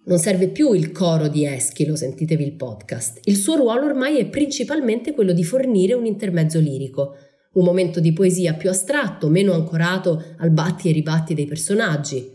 Non 0.05 0.17
serve 0.17 0.47
più 0.47 0.71
il 0.71 0.93
coro 0.93 1.27
di 1.27 1.45
Eschilo, 1.45 1.97
sentitevi 1.97 2.41
il 2.41 2.55
podcast. 2.55 3.19
Il 3.23 3.35
suo 3.35 3.57
ruolo 3.57 3.83
ormai 3.83 4.17
è 4.17 4.29
principalmente 4.29 5.11
quello 5.11 5.33
di 5.33 5.43
fornire 5.43 5.95
un 5.95 6.05
intermezzo 6.05 6.57
lirico, 6.59 7.17
un 7.55 7.65
momento 7.65 7.99
di 7.99 8.13
poesia 8.13 8.53
più 8.53 8.69
astratto, 8.69 9.27
meno 9.27 9.51
ancorato 9.51 10.23
al 10.37 10.51
batti 10.51 10.87
e 10.87 10.93
ribatti 10.93 11.33
dei 11.33 11.47
personaggi. 11.47 12.31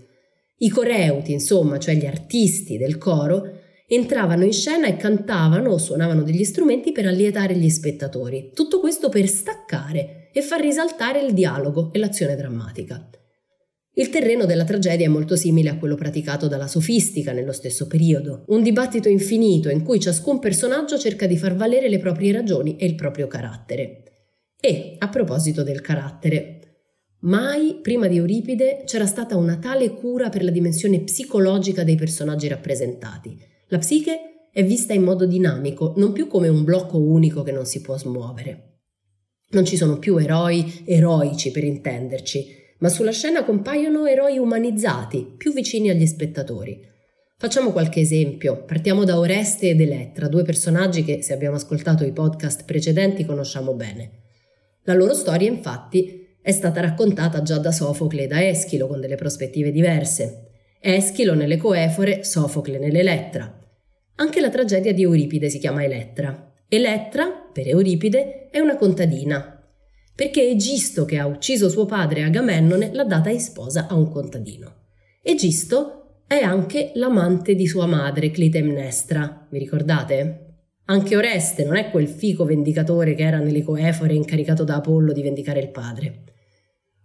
I 0.59 0.69
coreuti, 0.69 1.33
insomma, 1.33 1.79
cioè 1.79 1.95
gli 1.95 2.05
artisti 2.05 2.77
del 2.77 2.99
coro, 2.99 3.58
entravano 3.91 4.45
in 4.45 4.53
scena 4.53 4.87
e 4.87 4.97
cantavano 4.97 5.71
o 5.71 5.79
suonavano 5.79 6.23
degli 6.23 6.45
strumenti 6.45 6.93
per 6.93 7.07
allietare 7.07 7.57
gli 7.57 7.71
spettatori. 7.71 8.51
Tutto 8.55 8.81
questo 8.81 9.09
per 9.09 9.27
staccare 9.27 10.29
e 10.31 10.43
far 10.43 10.61
risaltare 10.61 11.21
il 11.23 11.33
dialogo 11.33 11.91
e 11.93 11.99
l'azione 11.99 12.37
drammatica. 12.37 13.09
Il 13.95 14.11
terreno 14.11 14.45
della 14.45 14.65
tragedia 14.65 15.07
è 15.07 15.09
molto 15.09 15.35
simile 15.37 15.71
a 15.71 15.79
quello 15.79 15.97
praticato 15.97 16.47
dalla 16.49 16.69
sofistica 16.69 17.33
nello 17.33 17.53
stesso 17.53 17.87
periodo, 17.87 18.45
un 18.49 18.63
dibattito 18.63 19.09
infinito 19.09 19.71
in 19.71 19.83
cui 19.83 19.99
ciascun 19.99 20.39
personaggio 20.39 20.99
cerca 20.99 21.27
di 21.27 21.39
far 21.39 21.57
valere 21.57 21.89
le 21.89 21.99
proprie 21.99 22.31
ragioni 22.31 22.77
e 22.77 22.85
il 22.85 22.95
proprio 22.95 23.27
carattere. 23.27 24.03
E, 24.61 24.97
a 24.99 25.09
proposito 25.09 25.63
del 25.63 25.81
carattere, 25.81 26.61
mai 27.21 27.79
prima 27.83 28.07
di 28.07 28.19
Euripide 28.19 28.83
c'era 28.85 29.07
stata 29.07 29.35
una 29.35 29.57
tale 29.57 29.95
cura 29.95 30.29
per 30.29 30.45
la 30.45 30.51
dimensione 30.51 31.01
psicologica 31.01 31.83
dei 31.83 31.97
personaggi 31.97 32.47
rappresentati. 32.49 33.57
La 33.69 33.79
psiche 33.79 34.49
è 34.51 34.65
vista 34.65 34.95
in 34.95 35.03
modo 35.03 35.27
dinamico, 35.27 35.93
non 35.97 36.13
più 36.13 36.27
come 36.27 36.49
un 36.49 36.65
blocco 36.65 36.99
unico 36.99 37.43
che 37.43 37.53
non 37.53 37.67
si 37.67 37.81
può 37.83 37.99
smuovere. 37.99 38.79
Non 39.51 39.65
ci 39.65 39.77
sono 39.77 39.99
più 39.99 40.17
eroi 40.17 40.83
eroici 40.87 41.51
per 41.51 41.65
intenderci, 41.65 42.47
ma 42.79 42.89
sulla 42.89 43.13
scena 43.13 43.45
compaiono 43.45 44.07
eroi 44.07 44.39
umanizzati, 44.39 45.35
più 45.37 45.53
vicini 45.53 45.91
agli 45.91 46.07
spettatori. 46.07 46.81
Facciamo 47.37 47.71
qualche 47.73 48.01
esempio. 48.01 48.65
Partiamo 48.65 49.05
da 49.05 49.19
Oreste 49.19 49.69
ed 49.69 49.81
Elettra, 49.81 50.29
due 50.29 50.45
personaggi 50.45 51.05
che, 51.05 51.23
se 51.23 51.35
abbiamo 51.35 51.57
ascoltato 51.57 52.05
i 52.05 52.13
podcast 52.13 52.65
precedenti, 52.65 53.25
conosciamo 53.25 53.75
bene. 53.75 54.11
La 54.85 54.95
loro 54.95 55.13
storia, 55.15 55.49
infatti, 55.49 56.37
è 56.41 56.53
stata 56.53 56.81
raccontata 56.81 57.43
già 57.43 57.59
da 57.59 57.71
Sofocle 57.71 58.23
e 58.23 58.27
da 58.27 58.47
Eschilo 58.47 58.87
con 58.87 59.01
delle 59.01 59.17
prospettive 59.17 59.71
diverse. 59.71 60.47
Eschilo 60.81 61.35
nelle 61.35 61.59
Coefore, 61.59 62.25
Sofocle 62.25 62.79
nell'Elettra. 62.79 63.58
Anche 64.21 64.41
la 64.41 64.51
tragedia 64.51 64.93
di 64.93 65.03
Euripide 65.03 65.49
si 65.49 65.61
chiama 65.61 65.85
Elettra. 65.85 66.53
Elettra, 66.67 67.31
per 67.53 67.69
Euripide, 67.69 68.49
è 68.51 68.59
una 68.59 68.77
contadina, 68.77 69.65
perché 70.13 70.49
Egisto, 70.49 71.05
che 71.05 71.19
ha 71.19 71.27
ucciso 71.27 71.69
suo 71.69 71.87
padre 71.87 72.25
Agamennone, 72.25 72.91
l'ha 72.93 73.05
data 73.05 73.31
in 73.31 73.39
sposa 73.39 73.87
a 73.87 73.95
un 73.95 74.11
contadino. 74.11 74.87
Egisto 75.23 76.23
è 76.27 76.43
anche 76.43 76.91
l'amante 76.95 77.55
di 77.55 77.69
sua 77.69 77.87
madre 77.87 78.33
Clitemnestra, 78.33 79.47
vi 79.51 79.59
ricordate? 79.61 80.47
Anche 80.87 81.17
Oreste 81.17 81.65
non 81.65 81.77
è 81.77 81.89
quel 81.91 82.09
fico 82.09 82.45
vendicatore 82.45 83.15
che 83.15 83.23
era 83.23 83.39
nelle 83.39 83.63
Coefore 83.63 84.15
incaricato 84.15 84.65
da 84.65 84.77
Apollo 84.77 85.13
di 85.13 85.23
vendicare 85.23 85.61
il 85.61 85.71
padre. 85.71 86.25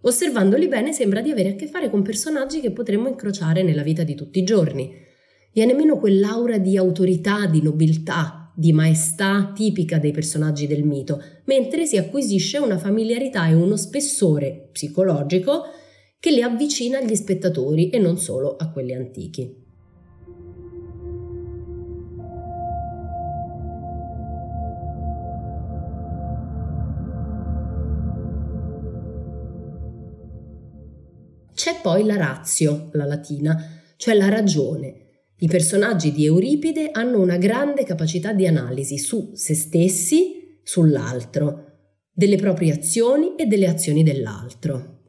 Osservandoli 0.02 0.68
bene 0.68 0.94
sembra 0.94 1.22
di 1.22 1.30
avere 1.30 1.50
a 1.50 1.54
che 1.54 1.68
fare 1.68 1.92
con 1.92 2.02
personaggi 2.02 2.60
che 2.60 2.72
potremmo 2.72 3.08
incrociare 3.08 3.62
nella 3.62 3.84
vita 3.84 4.02
di 4.02 4.16
tutti 4.16 4.40
i 4.40 4.44
giorni, 4.44 5.12
viene 5.54 5.74
meno 5.74 5.98
quell'aura 5.98 6.58
di 6.58 6.78
autorità, 6.78 7.46
di 7.46 7.62
nobiltà, 7.62 8.52
di 8.56 8.74
maestà 8.74 9.52
tipica 9.54 10.00
dei 10.00 10.12
personaggi 10.12 10.68
del 10.68 10.84
mito, 10.84 11.22
mentre 11.46 11.86
si 11.86 11.98
acquisisce 11.98 12.58
una 12.58 12.78
familiarità 12.78 13.48
e 13.48 13.54
uno 13.54 13.78
spessore 13.78 14.70
psicologico 14.72 15.64
che 16.20 16.32
li 16.32 16.42
avvicina 16.42 16.98
agli 16.98 17.16
spettatori 17.16 17.90
e 17.90 18.00
non 18.00 18.18
solo 18.18 18.56
a 18.56 18.70
quelli 18.70 18.94
antichi. 18.94 19.62
C'è 31.54 31.80
poi 31.82 32.04
la 32.04 32.18
razio, 32.18 32.90
la 32.94 33.06
latina, 33.06 33.56
cioè 33.96 34.16
la 34.16 34.28
ragione, 34.28 35.03
i 35.44 35.48
personaggi 35.48 36.14
di 36.14 36.24
Euripide 36.24 36.90
hanno 36.94 37.20
una 37.20 37.36
grande 37.36 37.84
capacità 37.84 38.32
di 38.32 38.48
analisi 38.48 38.98
su 38.98 39.32
se 39.34 39.54
stessi, 39.54 40.60
sull'altro, 40.64 41.66
delle 42.14 42.38
proprie 42.38 42.72
azioni 42.72 43.36
e 43.36 43.46
delle 43.46 43.68
azioni 43.68 44.04
dell'altro. 44.04 45.02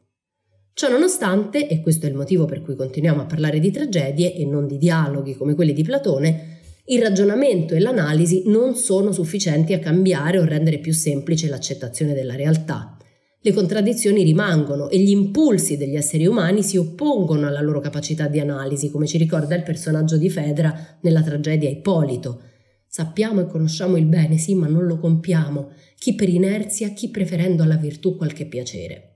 Ciò 0.73 0.89
nonostante, 0.89 1.69
e 1.69 1.79
questo 1.79 2.05
è 2.05 2.09
il 2.09 2.15
motivo 2.15 2.43
per 2.43 2.61
cui 2.61 2.75
continuiamo 2.75 3.21
a 3.21 3.25
parlare 3.25 3.59
di 3.59 3.71
tragedie 3.71 4.35
e 4.35 4.43
non 4.43 4.67
di 4.67 4.77
dialoghi 4.77 5.35
come 5.35 5.55
quelli 5.55 5.71
di 5.71 5.83
Platone, 5.83 6.57
il 6.87 7.01
ragionamento 7.01 7.73
e 7.73 7.79
l'analisi 7.79 8.43
non 8.47 8.75
sono 8.75 9.13
sufficienti 9.13 9.71
a 9.71 9.79
cambiare 9.79 10.37
o 10.37 10.43
rendere 10.43 10.79
più 10.79 10.91
semplice 10.91 11.47
l'accettazione 11.47 12.13
della 12.13 12.35
realtà. 12.35 12.94
Le 13.45 13.53
contraddizioni 13.53 14.23
rimangono 14.23 14.89
e 14.89 14.97
gli 14.97 15.11
impulsi 15.11 15.77
degli 15.77 15.95
esseri 15.95 16.25
umani 16.25 16.63
si 16.63 16.77
oppongono 16.77 17.45
alla 17.45 17.61
loro 17.61 17.79
capacità 17.79 18.27
di 18.27 18.39
analisi, 18.39 18.89
come 18.89 19.05
ci 19.05 19.19
ricorda 19.19 19.53
il 19.53 19.61
personaggio 19.61 20.17
di 20.17 20.31
Fedra 20.31 20.97
nella 21.01 21.21
tragedia 21.21 21.69
Ippolito. 21.69 22.41
Sappiamo 22.87 23.41
e 23.41 23.45
conosciamo 23.45 23.97
il 23.97 24.07
bene, 24.07 24.39
sì, 24.39 24.55
ma 24.55 24.65
non 24.65 24.87
lo 24.87 24.97
compiamo, 24.97 25.69
chi 25.99 26.15
per 26.15 26.27
inerzia, 26.27 26.89
chi 26.89 27.11
preferendo 27.11 27.61
alla 27.61 27.75
virtù 27.75 28.17
qualche 28.17 28.47
piacere. 28.47 29.13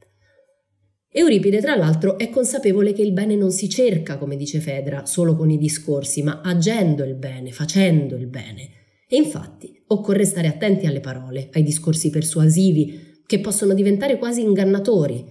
Euripide, 1.12 1.60
tra 1.60 1.76
l'altro, 1.76 2.20
è 2.20 2.30
consapevole 2.30 2.94
che 2.94 3.02
il 3.02 3.14
bene 3.14 3.36
non 3.36 3.50
si 3.50 3.68
cerca, 3.68 4.20
come 4.20 4.36
dice 4.36 4.60
Fedra, 4.60 5.08
solo 5.08 5.36
con 5.36 5.50
i 5.50 5.58
discorsi, 5.58 6.22
ma 6.22 6.42
agendo 6.44 7.04
il 7.04 7.16
bene, 7.16 7.52
facendo 7.52 8.16
il 8.16 8.28
bene. 8.28 8.70
E 9.08 9.16
infatti 9.16 9.74
occorre 9.88 10.24
stare 10.24 10.48
attenti 10.48 10.86
alle 10.86 11.00
parole, 11.00 11.50
ai 11.54 11.64
discorsi 11.64 12.12
persuasivi, 12.12 13.09
che 13.30 13.40
possono 13.42 13.76
diventare 13.76 14.18
quasi 14.18 14.42
ingannatori. 14.42 15.24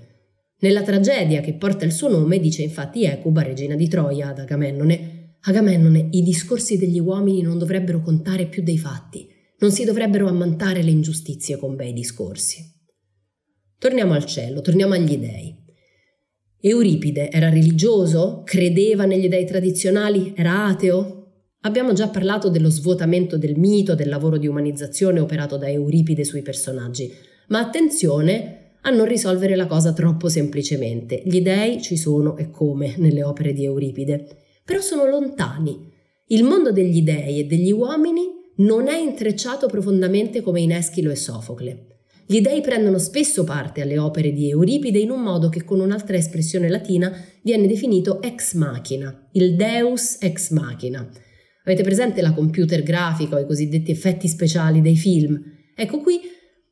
Nella 0.60 0.82
tragedia 0.82 1.40
che 1.40 1.54
porta 1.54 1.84
il 1.84 1.90
suo 1.90 2.08
nome 2.08 2.38
dice 2.38 2.62
infatti 2.62 3.02
Ecuba, 3.02 3.42
regina 3.42 3.74
di 3.74 3.88
Troia, 3.88 4.28
ad 4.28 4.38
Agamennone, 4.38 5.38
Agamennone, 5.40 6.06
i 6.12 6.22
discorsi 6.22 6.78
degli 6.78 7.00
uomini 7.00 7.42
non 7.42 7.58
dovrebbero 7.58 8.00
contare 8.00 8.46
più 8.46 8.62
dei 8.62 8.78
fatti, 8.78 9.26
non 9.58 9.72
si 9.72 9.84
dovrebbero 9.84 10.28
ammantare 10.28 10.84
le 10.84 10.92
ingiustizie 10.92 11.56
con 11.56 11.74
bei 11.74 11.92
discorsi. 11.92 12.62
Torniamo 13.80 14.12
al 14.12 14.26
cielo, 14.26 14.60
torniamo 14.60 14.94
agli 14.94 15.16
dei. 15.16 15.56
Euripide 16.60 17.32
era 17.32 17.48
religioso? 17.48 18.42
Credeva 18.44 19.06
negli 19.06 19.28
dei 19.28 19.44
tradizionali? 19.44 20.34
Era 20.36 20.66
ateo? 20.66 21.16
Abbiamo 21.62 21.94
già 21.94 22.06
parlato 22.06 22.48
dello 22.48 22.70
svuotamento 22.70 23.36
del 23.36 23.58
mito, 23.58 23.96
del 23.96 24.08
lavoro 24.08 24.38
di 24.38 24.46
umanizzazione 24.46 25.18
operato 25.18 25.56
da 25.56 25.68
Euripide 25.68 26.22
sui 26.22 26.42
personaggi, 26.42 27.10
ma 27.48 27.58
attenzione 27.60 28.54
a 28.82 28.90
non 28.90 29.06
risolvere 29.06 29.56
la 29.56 29.66
cosa 29.66 29.92
troppo 29.92 30.28
semplicemente. 30.28 31.22
Gli 31.24 31.40
dei 31.40 31.82
ci 31.82 31.96
sono 31.96 32.36
e 32.36 32.50
come 32.50 32.94
nelle 32.96 33.22
opere 33.22 33.52
di 33.52 33.64
Euripide, 33.64 34.26
però 34.64 34.80
sono 34.80 35.06
lontani. 35.06 35.90
Il 36.26 36.44
mondo 36.44 36.72
degli 36.72 37.02
dei 37.02 37.40
e 37.40 37.44
degli 37.44 37.72
uomini 37.72 38.36
non 38.56 38.88
è 38.88 38.96
intrecciato 38.96 39.66
profondamente 39.66 40.42
come 40.42 40.60
in 40.60 40.72
Eschilo 40.72 41.10
e 41.10 41.16
Sofocle. 41.16 41.86
Gli 42.26 42.42
dei 42.42 42.60
prendono 42.60 42.98
spesso 42.98 43.44
parte 43.44 43.80
alle 43.80 43.98
opere 43.98 44.32
di 44.32 44.50
Euripide 44.50 44.98
in 44.98 45.10
un 45.10 45.22
modo 45.22 45.48
che 45.48 45.64
con 45.64 45.80
un'altra 45.80 46.16
espressione 46.16 46.68
latina 46.68 47.10
viene 47.42 47.66
definito 47.66 48.20
ex 48.20 48.52
machina, 48.54 49.28
il 49.32 49.56
deus 49.56 50.18
ex 50.20 50.50
machina. 50.50 51.08
Avete 51.64 51.82
presente 51.82 52.20
la 52.20 52.34
computer 52.34 52.82
grafica 52.82 53.36
o 53.36 53.38
i 53.38 53.46
cosiddetti 53.46 53.90
effetti 53.90 54.28
speciali 54.28 54.82
dei 54.82 54.96
film? 54.96 55.42
Ecco 55.74 56.00
qui 56.00 56.20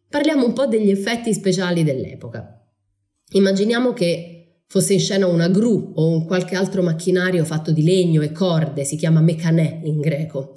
parliamo 0.09 0.45
un 0.47 0.53
po' 0.53 0.67
degli 0.67 0.91
effetti 0.91 1.33
speciali 1.33 1.85
dell'epoca. 1.85 2.61
Immaginiamo 3.33 3.93
che 3.93 4.63
fosse 4.69 4.95
in 4.95 5.01
scena 5.01 5.27
una 5.27 5.49
gru 5.49 5.93
o 5.95 6.09
un 6.09 6.25
qualche 6.25 6.57
altro 6.57 6.83
macchinario 6.83 7.45
fatto 7.45 7.73
di 7.73 7.83
legno 7.83 8.23
e 8.23 8.33
corde, 8.33 8.85
si 8.85 8.97
chiama 8.97 9.21
mecanè 9.21 9.81
in 9.85 10.01
greco. 10.01 10.57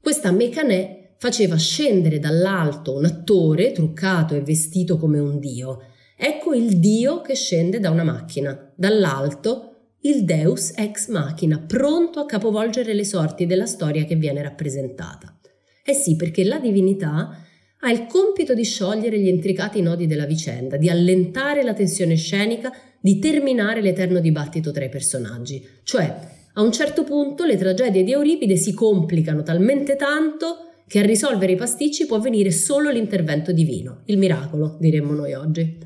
Questa 0.00 0.30
mecanè 0.30 1.14
faceva 1.18 1.56
scendere 1.56 2.18
dall'alto 2.18 2.94
un 2.94 3.04
attore 3.04 3.72
truccato 3.72 4.34
e 4.34 4.42
vestito 4.42 4.98
come 4.98 5.18
un 5.18 5.38
dio. 5.38 5.80
Ecco 6.16 6.54
il 6.54 6.78
dio 6.78 7.20
che 7.20 7.34
scende 7.34 7.80
da 7.80 7.90
una 7.90 8.04
macchina. 8.04 8.72
Dall'alto 8.74 9.72
il 10.00 10.24
Deus 10.24 10.72
ex 10.76 11.08
machina, 11.08 11.58
pronto 11.58 12.20
a 12.20 12.26
capovolgere 12.26 12.94
le 12.94 13.04
sorti 13.04 13.44
della 13.44 13.66
storia 13.66 14.04
che 14.04 14.14
viene 14.14 14.42
rappresentata. 14.42 15.36
Eh 15.84 15.94
sì, 15.94 16.16
perché 16.16 16.44
la 16.44 16.58
divinità 16.58 17.45
ha 17.80 17.90
il 17.90 18.06
compito 18.06 18.54
di 18.54 18.64
sciogliere 18.64 19.18
gli 19.18 19.28
intricati 19.28 19.82
nodi 19.82 20.06
della 20.06 20.26
vicenda, 20.26 20.76
di 20.76 20.88
allentare 20.88 21.62
la 21.62 21.74
tensione 21.74 22.16
scenica, 22.16 22.72
di 23.00 23.18
terminare 23.18 23.80
l'eterno 23.80 24.20
dibattito 24.20 24.70
tra 24.72 24.84
i 24.84 24.88
personaggi. 24.88 25.64
Cioè, 25.82 26.18
a 26.54 26.62
un 26.62 26.72
certo 26.72 27.04
punto 27.04 27.44
le 27.44 27.56
tragedie 27.56 28.02
di 28.02 28.12
Euripide 28.12 28.56
si 28.56 28.72
complicano 28.72 29.42
talmente 29.42 29.94
tanto 29.96 30.70
che 30.88 31.00
a 31.00 31.02
risolvere 31.02 31.52
i 31.52 31.56
pasticci 31.56 32.06
può 32.06 32.18
venire 32.20 32.50
solo 32.50 32.90
l'intervento 32.90 33.52
divino, 33.52 34.02
il 34.06 34.18
miracolo, 34.18 34.76
diremmo 34.80 35.12
noi 35.12 35.34
oggi. 35.34 35.78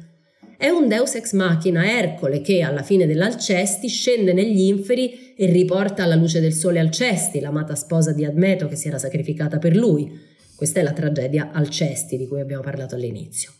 È 0.56 0.68
un 0.68 0.88
deus 0.88 1.14
ex 1.14 1.32
machina 1.32 1.90
Ercole 1.90 2.42
che 2.42 2.60
alla 2.60 2.82
fine 2.82 3.06
dell'Alcesti 3.06 3.88
scende 3.88 4.34
negli 4.34 4.60
inferi 4.60 5.34
e 5.34 5.46
riporta 5.46 6.02
alla 6.02 6.16
luce 6.16 6.38
del 6.38 6.52
sole 6.52 6.78
Alcesti, 6.78 7.40
l'amata 7.40 7.74
sposa 7.74 8.12
di 8.12 8.26
Admeto 8.26 8.68
che 8.68 8.76
si 8.76 8.86
era 8.86 8.98
sacrificata 8.98 9.58
per 9.58 9.74
lui. 9.74 10.29
Questa 10.60 10.80
è 10.80 10.82
la 10.82 10.92
tragedia 10.92 11.52
Alcesti 11.52 12.18
di 12.18 12.28
cui 12.28 12.38
abbiamo 12.38 12.62
parlato 12.62 12.94
all'inizio. 12.94 13.52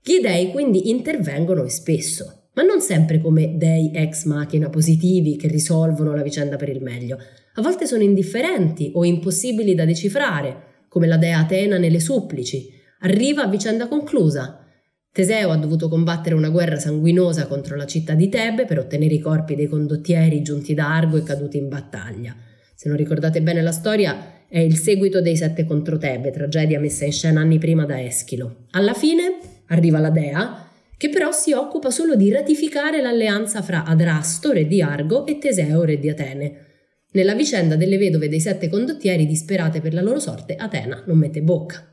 Gli 0.00 0.20
dei 0.20 0.52
quindi 0.52 0.88
intervengono 0.88 1.64
e 1.64 1.68
spesso, 1.68 2.50
ma 2.52 2.62
non 2.62 2.80
sempre 2.80 3.20
come 3.20 3.56
dei 3.56 3.90
ex 3.92 4.22
machina 4.26 4.70
positivi 4.70 5.34
che 5.34 5.48
risolvono 5.48 6.14
la 6.14 6.22
vicenda 6.22 6.54
per 6.54 6.68
il 6.68 6.80
meglio, 6.80 7.18
a 7.54 7.60
volte 7.60 7.88
sono 7.88 8.04
indifferenti 8.04 8.92
o 8.94 9.04
impossibili 9.04 9.74
da 9.74 9.84
decifrare, 9.84 10.84
come 10.88 11.08
la 11.08 11.16
dea 11.16 11.40
Atena 11.40 11.76
nelle 11.76 11.98
supplici. 11.98 12.70
Arriva 13.00 13.42
a 13.42 13.48
vicenda 13.48 13.88
conclusa. 13.88 14.64
Teseo 15.10 15.50
ha 15.50 15.56
dovuto 15.56 15.88
combattere 15.88 16.36
una 16.36 16.50
guerra 16.50 16.78
sanguinosa 16.78 17.48
contro 17.48 17.74
la 17.74 17.86
città 17.86 18.14
di 18.14 18.28
Tebe 18.28 18.64
per 18.64 18.78
ottenere 18.78 19.14
i 19.14 19.18
corpi 19.18 19.56
dei 19.56 19.66
condottieri 19.66 20.40
giunti 20.42 20.72
da 20.72 20.94
Argo 20.94 21.16
e 21.16 21.24
caduti 21.24 21.56
in 21.56 21.68
battaglia. 21.68 22.32
Se 22.76 22.86
non 22.86 22.96
ricordate 22.96 23.42
bene 23.42 23.60
la 23.60 23.72
storia, 23.72 24.35
è 24.48 24.58
il 24.58 24.76
seguito 24.76 25.20
dei 25.20 25.36
sette 25.36 25.64
contro 25.64 25.98
Tebe, 25.98 26.30
tragedia 26.30 26.80
messa 26.80 27.04
in 27.04 27.12
scena 27.12 27.40
anni 27.40 27.58
prima 27.58 27.84
da 27.84 28.02
Eschilo. 28.02 28.66
Alla 28.72 28.94
fine 28.94 29.38
arriva 29.66 29.98
la 29.98 30.10
dea, 30.10 30.68
che 30.96 31.08
però 31.10 31.32
si 31.32 31.52
occupa 31.52 31.90
solo 31.90 32.14
di 32.14 32.30
ratificare 32.30 33.02
l'alleanza 33.02 33.60
fra 33.62 33.84
Adrasto, 33.84 34.52
re 34.52 34.66
di 34.66 34.80
Argo, 34.80 35.26
e 35.26 35.38
Teseo, 35.38 35.84
re 35.84 35.98
di 35.98 36.08
Atene. 36.08 36.64
Nella 37.12 37.34
vicenda 37.34 37.76
delle 37.76 37.98
vedove 37.98 38.28
dei 38.28 38.40
sette 38.40 38.68
condottieri 38.68 39.26
disperate 39.26 39.80
per 39.80 39.92
la 39.94 40.02
loro 40.02 40.18
sorte, 40.20 40.54
Atena 40.54 41.02
non 41.06 41.18
mette 41.18 41.42
bocca. 41.42 41.84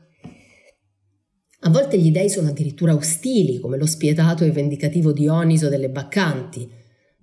A 1.66 1.70
volte 1.70 1.98
gli 1.98 2.10
dei 2.10 2.28
sono 2.28 2.48
addirittura 2.48 2.94
ostili, 2.94 3.58
come 3.58 3.78
lo 3.78 3.86
spietato 3.86 4.44
e 4.44 4.50
vendicativo 4.50 5.12
Dioniso 5.12 5.70
delle 5.70 5.88
Baccanti. 5.88 6.68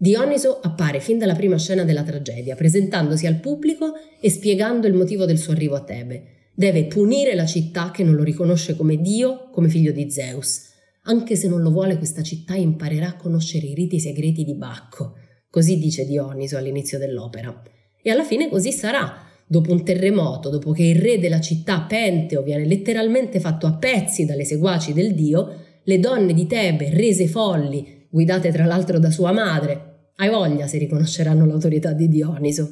Dioniso 0.01 0.59
appare 0.59 0.99
fin 0.99 1.19
dalla 1.19 1.35
prima 1.35 1.59
scena 1.59 1.83
della 1.83 2.01
tragedia, 2.01 2.55
presentandosi 2.55 3.27
al 3.27 3.35
pubblico 3.35 3.93
e 4.19 4.31
spiegando 4.31 4.87
il 4.87 4.95
motivo 4.95 5.25
del 5.25 5.37
suo 5.37 5.53
arrivo 5.53 5.75
a 5.75 5.83
Tebe. 5.83 6.23
Deve 6.55 6.85
punire 6.85 7.35
la 7.35 7.45
città 7.45 7.91
che 7.91 8.03
non 8.03 8.15
lo 8.15 8.23
riconosce 8.23 8.75
come 8.75 8.99
Dio, 8.99 9.49
come 9.51 9.69
figlio 9.69 9.91
di 9.91 10.09
Zeus. 10.09 10.71
Anche 11.03 11.35
se 11.35 11.47
non 11.47 11.61
lo 11.61 11.69
vuole, 11.69 11.99
questa 11.99 12.23
città 12.23 12.55
imparerà 12.55 13.09
a 13.09 13.15
conoscere 13.15 13.67
i 13.67 13.75
riti 13.75 13.99
segreti 13.99 14.43
di 14.43 14.55
Bacco. 14.55 15.17
Così 15.51 15.77
dice 15.77 16.07
Dioniso 16.07 16.57
all'inizio 16.57 16.97
dell'opera. 16.97 17.61
E 18.01 18.09
alla 18.09 18.23
fine 18.23 18.49
così 18.49 18.71
sarà. 18.71 19.23
Dopo 19.45 19.71
un 19.71 19.83
terremoto, 19.83 20.49
dopo 20.49 20.71
che 20.71 20.81
il 20.81 20.99
re 20.99 21.19
della 21.19 21.39
città 21.39 21.81
Penteo 21.81 22.41
viene 22.41 22.65
letteralmente 22.65 23.39
fatto 23.39 23.67
a 23.67 23.73
pezzi 23.73 24.25
dalle 24.25 24.45
seguaci 24.45 24.93
del 24.93 25.13
dio, 25.13 25.57
le 25.83 25.99
donne 25.99 26.33
di 26.33 26.47
Tebe, 26.47 26.89
rese 26.89 27.27
folli, 27.27 28.07
guidate 28.09 28.51
tra 28.51 28.65
l'altro 28.65 28.97
da 28.97 29.11
sua 29.11 29.31
madre, 29.31 29.89
hai 30.15 30.29
voglia 30.29 30.67
se 30.67 30.77
riconosceranno 30.77 31.45
l'autorità 31.45 31.93
di 31.93 32.07
Dioniso. 32.07 32.71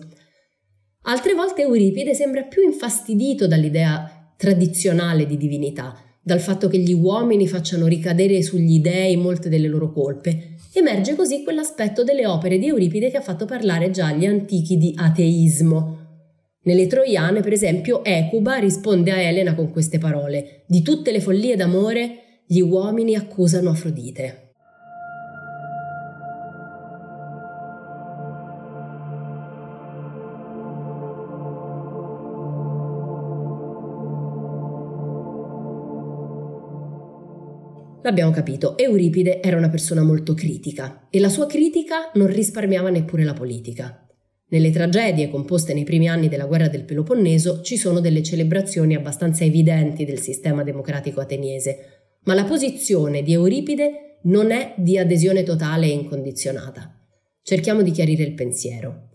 Altre 1.03 1.33
volte 1.33 1.61
Euripide 1.61 2.13
sembra 2.13 2.43
più 2.43 2.63
infastidito 2.63 3.47
dall'idea 3.47 4.33
tradizionale 4.37 5.25
di 5.25 5.37
divinità, 5.37 5.95
dal 6.21 6.39
fatto 6.39 6.67
che 6.67 6.77
gli 6.77 6.93
uomini 6.93 7.47
facciano 7.47 7.87
ricadere 7.87 8.41
sugli 8.41 8.79
dei 8.79 9.15
molte 9.17 9.49
delle 9.49 9.67
loro 9.67 9.91
colpe 9.91 10.57
Emerge 10.71 11.15
così 11.15 11.43
quell'aspetto 11.43 12.03
delle 12.03 12.27
opere 12.27 12.59
di 12.59 12.67
Euripide 12.67 13.09
che 13.09 13.17
ha 13.17 13.21
fatto 13.21 13.45
parlare 13.45 13.89
già 13.89 14.11
gli 14.13 14.25
antichi 14.25 14.77
di 14.77 14.93
ateismo. 14.95 15.97
Nelle 16.63 16.85
Troiane, 16.85 17.41
per 17.41 17.53
esempio, 17.53 18.03
Ecuba 18.03 18.57
risponde 18.57 19.11
a 19.11 19.19
Elena 19.19 19.55
con 19.55 19.71
queste 19.71 19.97
parole: 19.97 20.63
Di 20.67 20.83
tutte 20.83 21.11
le 21.11 21.21
follie 21.21 21.55
d'amore, 21.55 22.43
gli 22.45 22.59
uomini 22.59 23.15
accusano 23.15 23.71
Afrodite. 23.71 24.48
L'abbiamo 38.09 38.31
capito, 38.31 38.75
Euripide 38.75 39.39
era 39.39 39.55
una 39.55 39.69
persona 39.69 40.01
molto 40.01 40.33
critica 40.33 41.05
e 41.11 41.19
la 41.19 41.29
sua 41.29 41.45
critica 41.45 42.09
non 42.15 42.25
risparmiava 42.25 42.89
neppure 42.89 43.23
la 43.23 43.35
politica. 43.35 44.03
Nelle 44.47 44.71
tragedie 44.71 45.29
composte 45.29 45.75
nei 45.75 45.83
primi 45.83 46.09
anni 46.09 46.27
della 46.27 46.47
guerra 46.47 46.69
del 46.69 46.85
Peloponneso 46.85 47.61
ci 47.61 47.77
sono 47.77 47.99
delle 47.99 48.23
celebrazioni 48.23 48.95
abbastanza 48.95 49.43
evidenti 49.43 50.05
del 50.05 50.17
sistema 50.17 50.63
democratico 50.63 51.21
ateniese, 51.21 51.77
Ma 52.23 52.33
la 52.33 52.45
posizione 52.45 53.21
di 53.21 53.33
Euripide 53.33 54.17
non 54.23 54.49
è 54.49 54.73
di 54.75 54.97
adesione 54.97 55.43
totale 55.43 55.85
e 55.85 55.91
incondizionata. 55.91 56.99
Cerchiamo 57.43 57.83
di 57.83 57.91
chiarire 57.91 58.23
il 58.23 58.33
pensiero. 58.33 59.09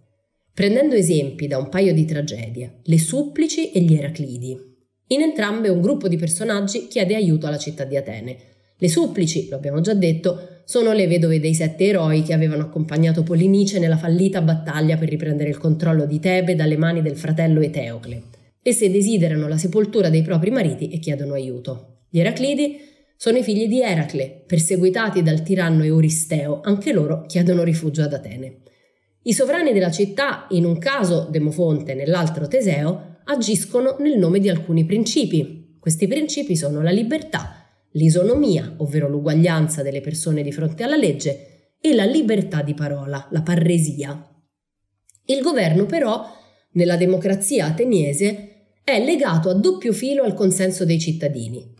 Prendendo 0.54 0.94
esempi 0.94 1.48
da 1.48 1.58
un 1.58 1.68
paio 1.68 1.92
di 1.92 2.04
tragedie, 2.04 2.78
le 2.84 2.98
supplici 2.98 3.72
e 3.72 3.80
gli 3.80 3.94
Eraclidi. 3.94 4.56
In 5.08 5.20
entrambe 5.20 5.68
un 5.68 5.80
gruppo 5.80 6.06
di 6.06 6.16
personaggi 6.16 6.86
chiede 6.86 7.16
aiuto 7.16 7.48
alla 7.48 7.58
città 7.58 7.82
di 7.82 7.96
Atene. 7.96 8.52
Le 8.76 8.88
supplici, 8.88 9.48
lo 9.48 9.56
abbiamo 9.56 9.80
già 9.80 9.94
detto, 9.94 10.48
sono 10.64 10.92
le 10.92 11.06
vedove 11.06 11.40
dei 11.40 11.54
sette 11.54 11.84
eroi 11.84 12.22
che 12.22 12.32
avevano 12.32 12.62
accompagnato 12.62 13.22
Polinice 13.22 13.78
nella 13.78 13.96
fallita 13.96 14.40
battaglia 14.40 14.96
per 14.96 15.08
riprendere 15.08 15.50
il 15.50 15.58
controllo 15.58 16.06
di 16.06 16.18
Tebe 16.18 16.54
dalle 16.54 16.76
mani 16.76 17.02
del 17.02 17.16
fratello 17.16 17.60
Eteocle. 17.60 18.22
Esse 18.62 18.90
desiderano 18.90 19.46
la 19.46 19.58
sepoltura 19.58 20.08
dei 20.08 20.22
propri 20.22 20.50
mariti 20.50 20.88
e 20.88 20.98
chiedono 20.98 21.34
aiuto. 21.34 21.98
Gli 22.08 22.18
Eraclidi 22.18 22.80
sono 23.16 23.38
i 23.38 23.42
figli 23.42 23.68
di 23.68 23.82
Eracle, 23.82 24.42
perseguitati 24.46 25.22
dal 25.22 25.42
tiranno 25.42 25.84
Euristeo, 25.84 26.60
anche 26.62 26.92
loro 26.92 27.26
chiedono 27.26 27.62
rifugio 27.62 28.02
ad 28.02 28.12
Atene. 28.12 28.60
I 29.22 29.32
sovrani 29.32 29.72
della 29.72 29.90
città, 29.90 30.46
in 30.50 30.64
un 30.64 30.78
caso 30.78 31.28
Demofonte, 31.30 31.94
nell'altro 31.94 32.48
Teseo, 32.48 33.18
agiscono 33.24 33.96
nel 34.00 34.18
nome 34.18 34.40
di 34.40 34.48
alcuni 34.48 34.84
principi. 34.84 35.76
Questi 35.78 36.06
principi 36.06 36.56
sono 36.56 36.82
la 36.82 36.90
libertà, 36.90 37.63
l'isonomia, 37.94 38.74
ovvero 38.78 39.08
l'uguaglianza 39.08 39.82
delle 39.82 40.00
persone 40.00 40.42
di 40.42 40.52
fronte 40.52 40.82
alla 40.82 40.96
legge, 40.96 41.76
e 41.80 41.94
la 41.94 42.04
libertà 42.04 42.62
di 42.62 42.74
parola, 42.74 43.28
la 43.30 43.42
parresia. 43.42 44.30
Il 45.26 45.42
governo 45.42 45.84
però, 45.84 46.24
nella 46.72 46.96
democrazia 46.96 47.66
ateniese, 47.66 48.68
è 48.82 49.02
legato 49.04 49.50
a 49.50 49.54
doppio 49.54 49.92
filo 49.92 50.22
al 50.22 50.34
consenso 50.34 50.84
dei 50.84 50.98
cittadini. 50.98 51.72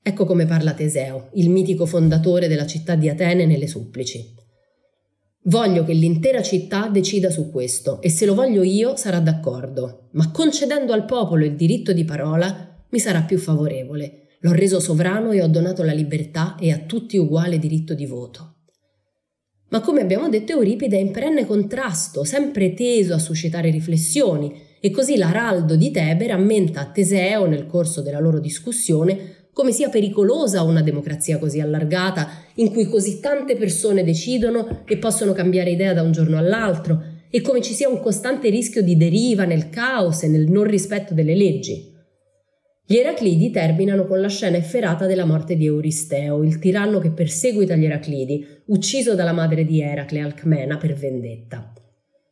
Ecco 0.00 0.24
come 0.24 0.46
parla 0.46 0.74
Teseo, 0.74 1.30
il 1.34 1.50
mitico 1.50 1.86
fondatore 1.86 2.48
della 2.48 2.66
città 2.66 2.94
di 2.94 3.08
Atene 3.08 3.46
nelle 3.46 3.66
supplici. 3.66 4.34
Voglio 5.42 5.84
che 5.84 5.92
l'intera 5.92 6.42
città 6.42 6.88
decida 6.88 7.30
su 7.30 7.50
questo 7.50 8.00
e 8.00 8.10
se 8.10 8.26
lo 8.26 8.34
voglio 8.34 8.62
io 8.62 8.96
sarà 8.96 9.18
d'accordo, 9.18 10.08
ma 10.12 10.30
concedendo 10.30 10.92
al 10.92 11.04
popolo 11.04 11.44
il 11.44 11.56
diritto 11.56 11.92
di 11.92 12.04
parola 12.04 12.84
mi 12.88 12.98
sarà 12.98 13.22
più 13.22 13.38
favorevole 13.38 14.27
L'ho 14.40 14.52
reso 14.52 14.78
sovrano 14.78 15.32
e 15.32 15.42
ho 15.42 15.48
donato 15.48 15.82
la 15.82 15.92
libertà 15.92 16.56
e 16.60 16.70
a 16.70 16.78
tutti 16.78 17.16
uguale 17.16 17.58
diritto 17.58 17.94
di 17.94 18.06
voto. 18.06 18.54
Ma 19.70 19.80
come 19.80 20.00
abbiamo 20.00 20.28
detto, 20.28 20.52
Euripide 20.52 20.96
è 20.96 21.00
in 21.00 21.10
perenne 21.10 21.44
contrasto, 21.44 22.24
sempre 22.24 22.72
teso 22.72 23.14
a 23.14 23.18
suscitare 23.18 23.70
riflessioni, 23.70 24.66
e 24.80 24.90
così 24.90 25.16
l'araldo 25.16 25.76
di 25.76 25.90
Tebe 25.90 26.28
rammenta 26.28 26.80
a 26.80 26.90
Teseo, 26.90 27.46
nel 27.46 27.66
corso 27.66 28.00
della 28.00 28.20
loro 28.20 28.38
discussione, 28.38 29.48
come 29.52 29.72
sia 29.72 29.88
pericolosa 29.88 30.62
una 30.62 30.82
democrazia 30.82 31.38
così 31.38 31.60
allargata, 31.60 32.28
in 32.54 32.70
cui 32.70 32.86
così 32.86 33.18
tante 33.18 33.56
persone 33.56 34.04
decidono 34.04 34.84
e 34.86 34.96
possono 34.98 35.32
cambiare 35.32 35.70
idea 35.70 35.92
da 35.92 36.02
un 36.02 36.12
giorno 36.12 36.38
all'altro, 36.38 37.02
e 37.28 37.42
come 37.42 37.60
ci 37.60 37.74
sia 37.74 37.88
un 37.88 38.00
costante 38.00 38.48
rischio 38.48 38.82
di 38.82 38.96
deriva 38.96 39.44
nel 39.44 39.68
caos 39.68 40.22
e 40.22 40.28
nel 40.28 40.48
non 40.48 40.64
rispetto 40.64 41.12
delle 41.12 41.34
leggi. 41.34 41.87
Gli 42.90 42.96
Eraclidi 42.96 43.50
terminano 43.50 44.06
con 44.06 44.18
la 44.18 44.30
scena 44.30 44.56
efferata 44.56 45.04
della 45.04 45.26
morte 45.26 45.56
di 45.56 45.66
Euristeo, 45.66 46.42
il 46.42 46.58
tiranno 46.58 47.00
che 47.00 47.10
perseguita 47.10 47.76
gli 47.76 47.84
Eraclidi, 47.84 48.46
ucciso 48.68 49.14
dalla 49.14 49.34
madre 49.34 49.66
di 49.66 49.82
Eracle, 49.82 50.20
Alcmena, 50.20 50.78
per 50.78 50.94
vendetta. 50.94 51.70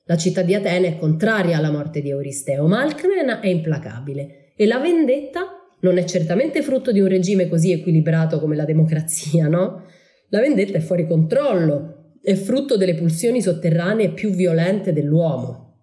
La 0.07 0.17
città 0.17 0.41
di 0.41 0.55
Atene 0.55 0.89
è 0.89 0.97
contraria 0.97 1.59
alla 1.59 1.71
morte 1.71 2.01
di 2.01 2.09
Euristeo, 2.09 2.67
ma 2.67 2.81
Alcmena 2.81 3.41
è 3.41 3.49
implacabile 3.49 4.55
e 4.57 4.65
la 4.65 4.79
vendetta 4.79 5.43
non 5.81 5.99
è 5.99 6.05
certamente 6.05 6.63
frutto 6.63 6.91
di 6.91 7.01
un 7.01 7.09
regime 7.09 7.51
così 7.51 7.73
equilibrato 7.73 8.41
come 8.41 8.57
la 8.57 8.65
democrazia, 8.65 9.49
no? 9.49 9.85
La 10.31 10.41
vendetta 10.41 10.79
è 10.79 10.81
fuori 10.81 11.07
controllo, 11.07 12.15
è 12.23 12.33
frutto 12.33 12.79
delle 12.79 12.95
pulsioni 12.95 13.43
sotterranee 13.43 14.09
più 14.09 14.31
violente 14.31 14.95
dell'uomo. 14.95 15.83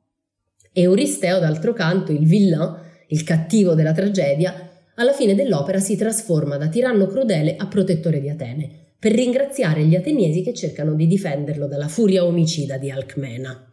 Euristeo, 0.74 1.38
d'altro 1.38 1.74
canto, 1.74 2.12
il 2.12 2.26
villain, 2.26 2.82
il 3.14 3.24
cattivo 3.24 3.76
della 3.76 3.94
tragedia, 3.94 4.72
alla 4.96 5.14
fine 5.14 5.36
dell'opera 5.36 5.80
si 5.80 5.96
trasforma 5.96 6.58
da 6.58 6.68
tiranno 6.68 7.06
crudele 7.06 7.56
a 7.56 7.68
protettore 7.68 8.20
di 8.20 8.30
Atene, 8.30 8.70
per 8.98 9.12
ringraziare 9.12 9.84
gli 9.84 9.96
ateniesi 9.96 10.42
che 10.42 10.54
cercano 10.54 10.96
di 10.96 11.06
difenderlo 11.06 11.68
dalla 11.68 11.88
furia 11.88 12.26
omicida 12.26 12.78
di 12.78 12.90
Alcmena. 12.90 13.70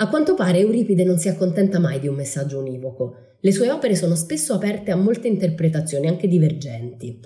A 0.00 0.08
quanto 0.08 0.34
pare 0.34 0.58
Euripide 0.58 1.04
non 1.04 1.18
si 1.18 1.28
accontenta 1.28 1.78
mai 1.78 2.00
di 2.00 2.06
un 2.06 2.14
messaggio 2.14 2.58
univoco. 2.58 3.36
Le 3.40 3.52
sue 3.52 3.70
opere 3.70 3.96
sono 3.96 4.14
spesso 4.14 4.52
aperte 4.52 4.90
a 4.90 4.96
molte 4.96 5.26
interpretazioni, 5.26 6.06
anche 6.06 6.28
divergenti. 6.28 7.18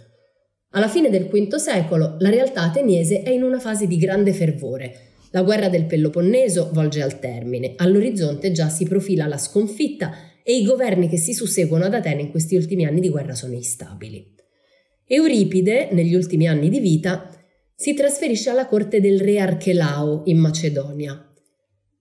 Alla 0.70 0.88
fine 0.88 1.10
del 1.10 1.26
V 1.26 1.54
secolo 1.56 2.16
la 2.20 2.30
realtà 2.30 2.62
ateniese 2.62 3.22
è 3.22 3.30
in 3.30 3.42
una 3.42 3.58
fase 3.58 3.86
di 3.86 3.98
grande 3.98 4.32
fervore. 4.32 4.96
La 5.32 5.42
guerra 5.42 5.68
del 5.68 5.86
Peloponneso 5.86 6.70
volge 6.72 7.02
al 7.02 7.18
termine, 7.18 7.74
all'orizzonte 7.76 8.52
già 8.52 8.68
si 8.68 8.84
profila 8.84 9.26
la 9.26 9.38
sconfitta 9.38 10.12
e 10.44 10.57
i 10.57 10.64
governi 10.64 11.09
che 11.09 11.16
si 11.16 11.33
susseguono 11.33 11.85
ad 11.85 11.94
Atene 11.94 12.22
in 12.22 12.31
questi 12.31 12.57
ultimi 12.57 12.85
anni 12.85 13.00
di 13.00 13.09
guerra 13.09 13.35
sono 13.35 13.55
instabili. 13.55 14.35
Euripide, 15.07 15.88
negli 15.92 16.14
ultimi 16.14 16.48
anni 16.48 16.68
di 16.68 16.81
vita, 16.81 17.31
si 17.74 17.94
trasferisce 17.94 18.50
alla 18.50 18.66
corte 18.66 19.00
del 19.00 19.20
re 19.20 19.38
Archelao 19.38 20.22
in 20.26 20.38
Macedonia. 20.38 21.26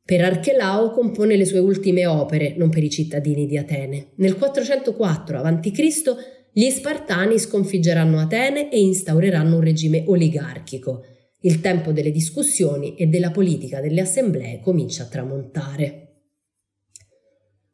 Per 0.03 0.21
Archelao 0.21 0.91
compone 0.91 1.35
le 1.35 1.45
sue 1.45 1.59
ultime 1.59 2.05
opere, 2.05 2.55
non 2.57 2.69
per 2.69 2.83
i 2.83 2.89
cittadini 2.89 3.45
di 3.47 3.57
Atene. 3.57 4.11
Nel 4.15 4.37
404 4.37 5.39
a.C. 5.39 6.15
gli 6.51 6.69
Spartani 6.69 7.39
sconfiggeranno 7.39 8.19
Atene 8.19 8.71
e 8.71 8.79
instaureranno 8.79 9.55
un 9.55 9.61
regime 9.61 10.03
oligarchico. 10.05 11.03
Il 11.41 11.61
tempo 11.61 11.91
delle 11.91 12.11
discussioni 12.11 12.95
e 12.95 13.07
della 13.07 13.31
politica 13.31 13.81
delle 13.81 14.01
assemblee 14.01 14.59
comincia 14.61 15.03
a 15.03 15.07
tramontare. 15.07 16.10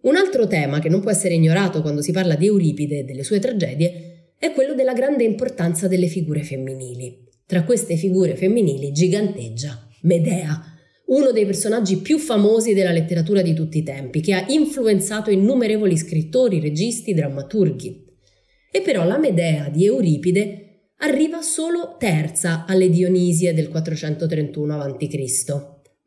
Un 0.01 0.15
altro 0.15 0.47
tema 0.47 0.79
che 0.79 0.89
non 0.89 1.01
può 1.01 1.09
essere 1.09 1.33
ignorato 1.33 1.81
quando 1.81 2.01
si 2.01 2.11
parla 2.11 2.35
di 2.35 2.45
Euripide 2.45 2.99
e 2.99 3.03
delle 3.03 3.23
sue 3.23 3.39
tragedie 3.39 4.33
è 4.37 4.51
quello 4.51 4.73
della 4.75 4.93
grande 4.93 5.23
importanza 5.23 5.87
delle 5.87 6.07
figure 6.07 6.43
femminili. 6.43 7.25
Tra 7.45 7.63
queste 7.63 7.95
figure 7.95 8.35
femminili 8.35 8.91
giganteggia 8.91 9.87
Medea, 10.01 10.61
uno 11.07 11.31
dei 11.31 11.45
personaggi 11.45 11.97
più 11.97 12.19
famosi 12.19 12.73
della 12.73 12.91
letteratura 12.91 13.41
di 13.41 13.53
tutti 13.53 13.79
i 13.79 13.83
tempi, 13.83 14.21
che 14.21 14.33
ha 14.33 14.45
influenzato 14.49 15.31
innumerevoli 15.31 15.97
scrittori, 15.97 16.59
registi, 16.59 17.13
drammaturghi. 17.13 18.05
E 18.71 18.81
però 18.81 19.05
la 19.05 19.17
Medea 19.17 19.69
di 19.69 19.85
Euripide 19.85 20.91
arriva 20.97 21.41
solo 21.41 21.95
terza 21.97 22.65
alle 22.67 22.89
Dionisie 22.89 23.53
del 23.53 23.69
431 23.69 24.81
a.C. 24.81 25.15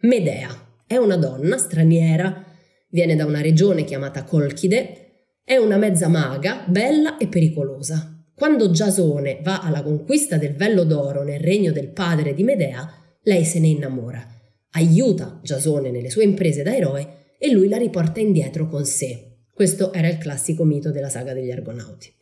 Medea 0.03 0.68
è 0.87 0.96
una 0.96 1.16
donna 1.16 1.57
straniera 1.57 2.44
viene 2.90 3.16
da 3.16 3.24
una 3.24 3.40
regione 3.40 3.85
chiamata 3.85 4.24
Colchide, 4.24 5.11
è 5.44 5.57
una 5.57 5.76
mezza 5.76 6.09
maga, 6.09 6.64
bella 6.66 7.16
e 7.16 7.26
pericolosa. 7.29 8.24
Quando 8.35 8.70
Giasone 8.70 9.40
va 9.42 9.61
alla 9.61 9.83
conquista 9.83 10.37
del 10.37 10.55
vello 10.55 10.85
d'oro 10.85 11.22
nel 11.22 11.40
regno 11.40 11.72
del 11.72 11.88
padre 11.88 12.35
di 12.35 12.42
Medea, 12.42 12.88
lei 13.22 13.44
se 13.44 13.61
ne 13.61 13.68
innamora, 13.68 14.26
aiuta 14.72 15.40
Giasone 15.42 15.90
nelle 15.90 16.11
sue 16.11 16.24
imprese 16.24 16.62
da 16.62 16.74
eroe 16.74 17.35
e 17.38 17.50
lui 17.50 17.68
la 17.68 17.76
riporta 17.76 18.20
indietro 18.20 18.66
con 18.66 18.85
sé. 18.85 19.38
Questo 19.53 19.92
era 19.92 20.09
il 20.09 20.18
classico 20.18 20.64
mito 20.64 20.90
della 20.90 21.09
saga 21.09 21.35
degli 21.35 21.50
Argonauti. 21.50 22.12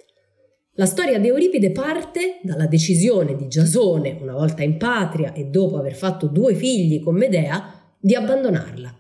La 0.73 0.87
storia 0.87 1.19
di 1.19 1.29
Euripide 1.29 1.71
parte 1.71 2.39
dalla 2.43 2.67
decisione 2.67 3.37
di 3.37 3.49
Giasone, 3.49 4.19
una 4.21 4.35
volta 4.35 4.63
in 4.63 4.77
patria 4.77 5.33
e 5.33 5.45
dopo 5.47 5.77
aver 5.77 5.95
fatto 5.95 6.27
due 6.27 6.55
figli 6.55 7.01
con 7.01 7.17
Medea, 7.17 7.95
di 8.01 8.15
abbandonarla 8.15 8.99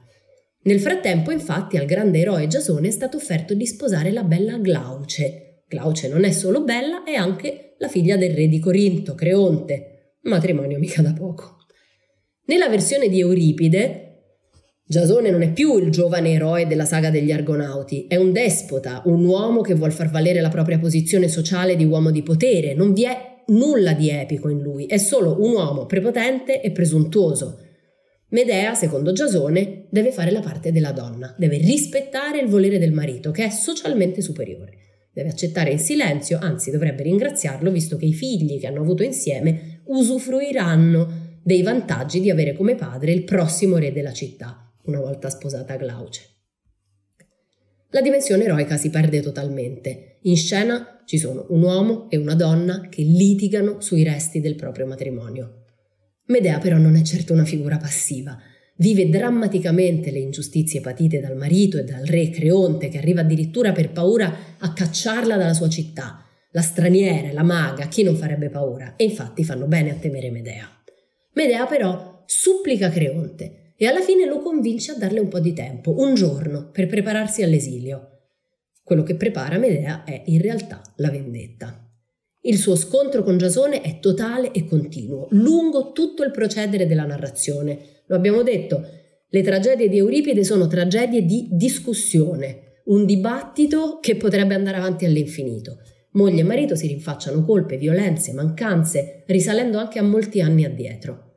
nel 0.69 0.81
frattempo, 0.81 1.31
infatti, 1.31 1.79
al 1.79 1.87
grande 1.87 2.19
eroe 2.19 2.47
Giasone 2.47 2.89
è 2.89 2.91
stato 2.91 3.17
offerto 3.17 3.55
di 3.55 3.65
sposare 3.65 4.13
la 4.13 4.23
bella 4.23 4.59
Glauce. 4.59 5.63
Glauce 5.67 6.09
non 6.09 6.25
è 6.25 6.31
solo 6.31 6.63
bella, 6.63 7.05
è 7.05 7.15
anche 7.15 7.75
la 7.79 7.89
figlia 7.89 8.19
del 8.19 8.35
re 8.35 8.49
di 8.49 8.59
Corinto, 8.59 9.15
Creonte. 9.15 10.17
Matrimonio 10.25 10.79
mica 10.79 11.01
da 11.01 11.15
poco. 11.15 11.57
Nella 12.49 12.69
versione 12.69 13.09
di 13.09 13.19
Euripide, 13.19 14.05
Giasone 14.85 15.31
non 15.31 15.41
è 15.41 15.53
più 15.53 15.79
il 15.79 15.91
giovane 15.91 16.33
eroe 16.33 16.67
della 16.67 16.85
saga 16.85 17.09
degli 17.09 17.33
Argonauti, 17.33 18.07
è 18.07 18.17
un 18.17 18.33
despota, 18.33 19.01
un 19.07 19.25
uomo 19.25 19.63
che 19.63 19.73
vuol 19.73 19.93
far 19.93 20.11
valere 20.11 20.43
la 20.43 20.51
propria 20.51 20.79
posizione 20.79 21.29
sociale 21.29 21.77
di 21.77 21.85
uomo 21.87 22.11
di 22.11 22.23
potere. 22.23 22.75
Non 22.75 22.93
vi 22.93 23.05
è 23.05 23.43
nulla 23.47 23.95
di 23.95 24.11
epico 24.11 24.51
in 24.51 24.61
lui, 24.61 24.85
è 24.85 24.99
solo 24.99 25.41
un 25.41 25.53
uomo 25.53 25.87
prepotente 25.87 26.61
e 26.61 26.73
presuntuoso 26.73 27.68
Medea, 28.31 28.75
secondo 28.75 29.13
Giasone, 29.13 29.87
deve 29.89 30.13
fare 30.13 30.31
la 30.31 30.41
parte 30.41 30.71
della 30.71 30.93
donna, 30.93 31.35
deve 31.39 31.57
rispettare 31.57 32.41
il 32.41 32.49
volere 32.49 32.79
del 32.79 32.93
marito, 32.93 33.31
che 33.31 33.47
è 33.47 33.51
socialmente 33.51 34.21
superiore. 34.21 34.73
Deve 35.11 35.31
accettare 35.31 35.71
in 35.71 35.79
silenzio, 35.79 36.39
anzi 36.39 36.71
dovrebbe 36.71 37.05
ringraziarlo, 37.05 37.71
visto 37.71 37.97
che 37.97 38.05
i 38.05 38.13
figli 38.13 38.61
che 38.61 38.67
hanno 38.67 38.83
avuto 38.83 39.03
insieme 39.03 39.81
usufruiranno 39.85 41.41
dei 41.43 41.63
vantaggi 41.63 42.21
di 42.21 42.29
avere 42.29 42.53
come 42.53 42.75
padre 42.75 43.13
il 43.13 43.25
prossimo 43.25 43.79
re 43.79 43.93
della 43.93 44.13
città, 44.13 44.71
una 44.85 45.01
volta 45.01 45.31
sposata 45.31 45.77
Glauce. 45.77 46.21
la 47.91 48.03
dimensione 48.03 48.45
eroica 48.45 48.77
si 48.77 48.91
perde 48.91 49.23
totalmente. 49.23 50.19
In 50.23 50.37
scena 50.37 51.03
ci 51.07 51.17
sono 51.17 51.47
un 51.49 51.63
uomo 51.63 52.11
e 52.11 52.19
una 52.19 52.35
donna 52.35 52.89
che 52.91 53.01
litigano 53.01 53.81
sui 53.81 54.05
resti 54.05 54.41
del 54.43 54.57
proprio 54.57 54.85
matrimonio. 54.85 55.58
Medea 56.29 56.59
però 56.59 56.77
non 56.77 56.95
è 56.97 57.03
certo 57.03 57.33
una 57.33 57.45
figura 57.45 57.79
passiva. 57.79 58.39
Vive 58.77 59.09
drammaticamente 59.09 60.11
le 60.11 60.19
ingiustizie 60.19 60.81
patite 60.81 61.21
dal 61.21 61.37
marito 61.37 61.79
e 61.79 61.85
dal 61.85 62.05
re 62.05 62.31
Creonte, 62.31 62.89
che 62.89 62.99
arriva 62.99 63.23
addirittura 63.23 63.73
per 63.73 63.91
paura 63.91 64.57
a 64.59 64.73
cacciarla 64.73 65.37
dalla 65.37 65.55
sua 65.55 65.69
città. 65.69 66.25
La 66.53 66.61
straniera, 66.61 67.33
la 67.33 67.43
maga, 67.43 67.89
chi 67.89 68.03
non 68.03 68.15
farebbe 68.15 68.51
paura? 68.51 68.95
E 68.97 69.05
infatti 69.05 69.43
fanno 69.43 69.67
bene 69.67 69.91
a 69.91 69.95
temere 69.95 70.31
Medea. 70.31 70.69
Medea 71.33 71.67
però 71.67 72.23
supplica 72.27 72.91
Creonte 72.91 73.73
e 73.77 73.87
alla 73.87 74.03
fine 74.03 74.27
lo 74.27 74.41
convince 74.41 74.93
a 74.93 74.97
darle 74.97 75.21
un 75.21 75.29
po' 75.29 75.41
di 75.41 75.55
tempo, 75.55 76.01
un 76.01 76.15
giorno, 76.15 76.71
per 76.71 76.87
prepararsi 76.87 77.43
all'esilio. 77.43 78.27
Quello 78.83 79.03
che 79.03 79.17
prepara 79.17 79.59
Medea 79.59 80.05
è 80.05 80.23
in 80.27 80.41
realtà 80.41 80.83
la 80.97 81.11
vendetta. 81.11 81.88
Il 82.49 82.57
suo 82.57 82.77
scontro 82.77 83.23
con 83.23 83.37
Giasone 83.37 83.83
è 83.83 83.99
totale 84.01 84.53
e 84.53 84.65
continuo, 84.65 85.27
lungo 85.33 85.93
tutto 85.93 86.23
il 86.23 86.31
procedere 86.31 86.87
della 86.87 87.05
narrazione. 87.05 87.79
Lo 88.07 88.17
abbiamo 88.17 88.43
detto, 88.43 88.83
le 89.29 89.43
tragedie 89.43 89.91
di 89.91 89.99
Euripide 89.99 90.43
sono 90.45 90.67
tragedie 90.67 91.27
di 91.27 91.49
discussione, 91.51 92.81
un 92.87 93.05
dibattito 93.05 93.99
che 94.01 94.17
potrebbe 94.17 94.55
andare 94.55 94.79
avanti 94.79 95.05
all'infinito. 95.05 95.81
Moglie 96.13 96.41
e 96.41 96.45
marito 96.45 96.75
si 96.75 96.87
rinfacciano 96.87 97.45
colpe, 97.45 97.77
violenze, 97.77 98.33
mancanze, 98.33 99.25
risalendo 99.27 99.77
anche 99.77 99.99
a 99.99 100.03
molti 100.03 100.41
anni 100.41 100.65
addietro. 100.65 101.28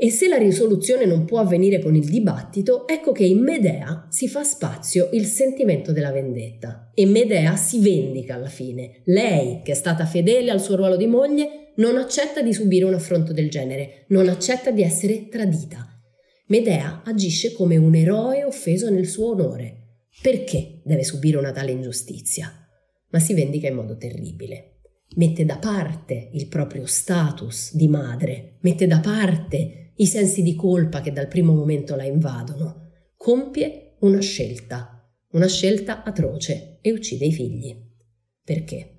E 0.00 0.12
se 0.12 0.28
la 0.28 0.36
risoluzione 0.36 1.06
non 1.06 1.24
può 1.24 1.40
avvenire 1.40 1.80
con 1.80 1.96
il 1.96 2.08
dibattito, 2.08 2.86
ecco 2.86 3.10
che 3.10 3.24
in 3.24 3.40
Medea 3.40 4.06
si 4.08 4.28
fa 4.28 4.44
spazio 4.44 5.08
il 5.10 5.24
sentimento 5.24 5.90
della 5.90 6.12
vendetta 6.12 6.92
e 6.94 7.04
Medea 7.04 7.56
si 7.56 7.80
vendica 7.80 8.36
alla 8.36 8.48
fine. 8.48 9.00
Lei, 9.06 9.60
che 9.64 9.72
è 9.72 9.74
stata 9.74 10.06
fedele 10.06 10.52
al 10.52 10.60
suo 10.60 10.76
ruolo 10.76 10.94
di 10.96 11.08
moglie, 11.08 11.72
non 11.78 11.96
accetta 11.96 12.42
di 12.42 12.52
subire 12.52 12.84
un 12.84 12.94
affronto 12.94 13.32
del 13.32 13.50
genere, 13.50 14.04
non 14.10 14.28
accetta 14.28 14.70
di 14.70 14.82
essere 14.82 15.28
tradita. 15.28 15.84
Medea 16.46 17.02
agisce 17.04 17.52
come 17.52 17.76
un 17.76 17.96
eroe 17.96 18.44
offeso 18.44 18.90
nel 18.90 19.08
suo 19.08 19.32
onore. 19.32 20.04
Perché 20.22 20.80
deve 20.84 21.02
subire 21.02 21.38
una 21.38 21.50
tale 21.50 21.72
ingiustizia? 21.72 22.52
Ma 23.10 23.18
si 23.18 23.34
vendica 23.34 23.66
in 23.66 23.74
modo 23.74 23.96
terribile. 23.96 24.74
Mette 25.16 25.44
da 25.44 25.56
parte 25.56 26.30
il 26.34 26.46
proprio 26.46 26.86
status 26.86 27.74
di 27.74 27.88
madre, 27.88 28.58
mette 28.60 28.86
da 28.86 29.00
parte 29.00 29.86
i 29.98 30.06
sensi 30.06 30.42
di 30.42 30.54
colpa 30.54 31.00
che 31.00 31.12
dal 31.12 31.28
primo 31.28 31.54
momento 31.54 31.94
la 31.94 32.04
invadono, 32.04 32.90
compie 33.16 33.96
una 34.00 34.20
scelta, 34.20 35.08
una 35.32 35.48
scelta 35.48 36.02
atroce 36.02 36.78
e 36.80 36.92
uccide 36.92 37.26
i 37.26 37.32
figli. 37.32 37.76
Perché? 38.44 38.98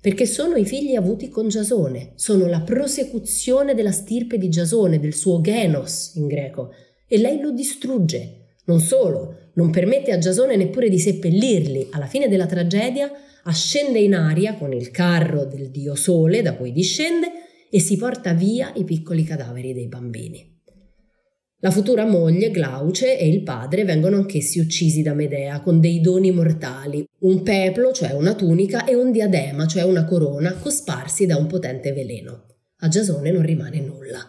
Perché 0.00 0.26
sono 0.26 0.56
i 0.56 0.66
figli 0.66 0.94
avuti 0.94 1.30
con 1.30 1.48
Giasone, 1.48 2.12
sono 2.16 2.46
la 2.46 2.60
prosecuzione 2.60 3.74
della 3.74 3.90
stirpe 3.90 4.36
di 4.36 4.50
Giasone, 4.50 5.00
del 5.00 5.14
suo 5.14 5.40
genos 5.40 6.12
in 6.16 6.26
greco, 6.26 6.72
e 7.08 7.18
lei 7.18 7.40
lo 7.40 7.50
distrugge. 7.50 8.56
Non 8.66 8.80
solo, 8.80 9.50
non 9.54 9.70
permette 9.70 10.12
a 10.12 10.18
Giasone 10.18 10.56
neppure 10.56 10.90
di 10.90 10.98
seppellirli. 10.98 11.88
Alla 11.92 12.06
fine 12.06 12.28
della 12.28 12.46
tragedia 12.46 13.10
ascende 13.44 13.98
in 13.98 14.14
aria 14.14 14.56
con 14.56 14.74
il 14.74 14.90
carro 14.90 15.46
del 15.46 15.70
dio 15.70 15.94
Sole 15.94 16.42
da 16.42 16.54
cui 16.54 16.72
discende 16.72 17.28
e 17.74 17.80
si 17.80 17.96
porta 17.96 18.34
via 18.34 18.72
i 18.76 18.84
piccoli 18.84 19.24
cadaveri 19.24 19.72
dei 19.74 19.88
bambini. 19.88 20.60
La 21.58 21.72
futura 21.72 22.06
moglie, 22.06 22.52
Glauce, 22.52 23.18
e 23.18 23.26
il 23.26 23.42
padre 23.42 23.82
vengono 23.82 24.14
anch'essi 24.14 24.60
uccisi 24.60 25.02
da 25.02 25.12
Medea 25.12 25.60
con 25.60 25.80
dei 25.80 26.00
doni 26.00 26.30
mortali, 26.30 27.04
un 27.22 27.42
peplo, 27.42 27.90
cioè 27.90 28.12
una 28.12 28.36
tunica, 28.36 28.84
e 28.84 28.94
un 28.94 29.10
diadema, 29.10 29.66
cioè 29.66 29.82
una 29.82 30.04
corona, 30.04 30.52
cosparsi 30.54 31.26
da 31.26 31.36
un 31.36 31.48
potente 31.48 31.92
veleno. 31.92 32.44
A 32.76 32.86
Giasone 32.86 33.32
non 33.32 33.42
rimane 33.42 33.80
nulla. 33.80 34.20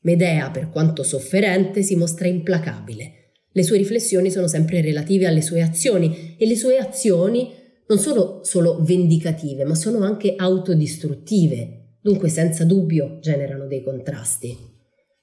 Medea, 0.00 0.50
per 0.50 0.70
quanto 0.70 1.02
sofferente, 1.02 1.82
si 1.82 1.96
mostra 1.96 2.26
implacabile. 2.26 3.32
Le 3.52 3.62
sue 3.62 3.76
riflessioni 3.76 4.30
sono 4.30 4.46
sempre 4.46 4.80
relative 4.80 5.26
alle 5.26 5.42
sue 5.42 5.60
azioni 5.60 6.36
e 6.38 6.46
le 6.46 6.56
sue 6.56 6.78
azioni 6.78 7.52
non 7.86 7.98
sono 7.98 8.40
solo 8.44 8.82
vendicative, 8.82 9.64
ma 9.64 9.74
sono 9.74 10.02
anche 10.02 10.36
autodistruttive, 10.38 11.83
dunque 12.04 12.28
senza 12.28 12.66
dubbio 12.66 13.16
generano 13.18 13.66
dei 13.66 13.82
contrasti. 13.82 14.54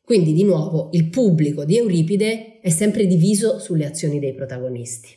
Quindi 0.03 0.33
di 0.33 0.43
nuovo 0.43 0.89
il 0.93 1.09
pubblico 1.09 1.63
di 1.63 1.77
Euripide 1.77 2.59
è 2.59 2.69
sempre 2.69 3.05
diviso 3.05 3.59
sulle 3.59 3.85
azioni 3.85 4.17
dei 4.17 4.33
protagonisti. 4.33 5.09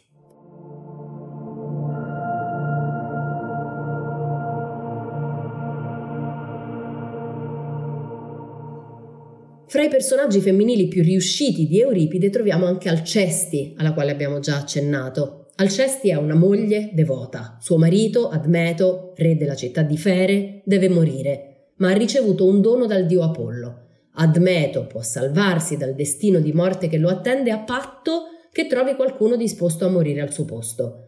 Fra 9.66 9.82
i 9.82 9.88
personaggi 9.88 10.40
femminili 10.40 10.86
più 10.86 11.02
riusciti 11.02 11.66
di 11.66 11.80
Euripide 11.80 12.28
troviamo 12.28 12.66
anche 12.66 12.90
Alcesti, 12.90 13.72
alla 13.78 13.94
quale 13.94 14.10
abbiamo 14.10 14.38
già 14.38 14.58
accennato. 14.58 15.46
Alcesti 15.56 16.12
ha 16.12 16.18
una 16.18 16.34
moglie 16.34 16.90
devota. 16.92 17.56
Suo 17.58 17.78
marito, 17.78 18.28
Admeto, 18.28 19.14
re 19.16 19.34
della 19.34 19.56
città 19.56 19.80
di 19.80 19.96
Fere, 19.96 20.60
deve 20.66 20.90
morire 20.90 21.53
ma 21.76 21.90
ha 21.90 21.94
ricevuto 21.94 22.46
un 22.46 22.60
dono 22.60 22.86
dal 22.86 23.06
dio 23.06 23.22
Apollo. 23.22 23.82
Admeto 24.16 24.86
può 24.86 25.02
salvarsi 25.02 25.76
dal 25.76 25.94
destino 25.94 26.38
di 26.38 26.52
morte 26.52 26.88
che 26.88 26.98
lo 26.98 27.08
attende 27.08 27.50
a 27.50 27.58
patto 27.58 28.24
che 28.52 28.66
trovi 28.66 28.94
qualcuno 28.94 29.36
disposto 29.36 29.84
a 29.84 29.90
morire 29.90 30.20
al 30.20 30.32
suo 30.32 30.44
posto. 30.44 30.98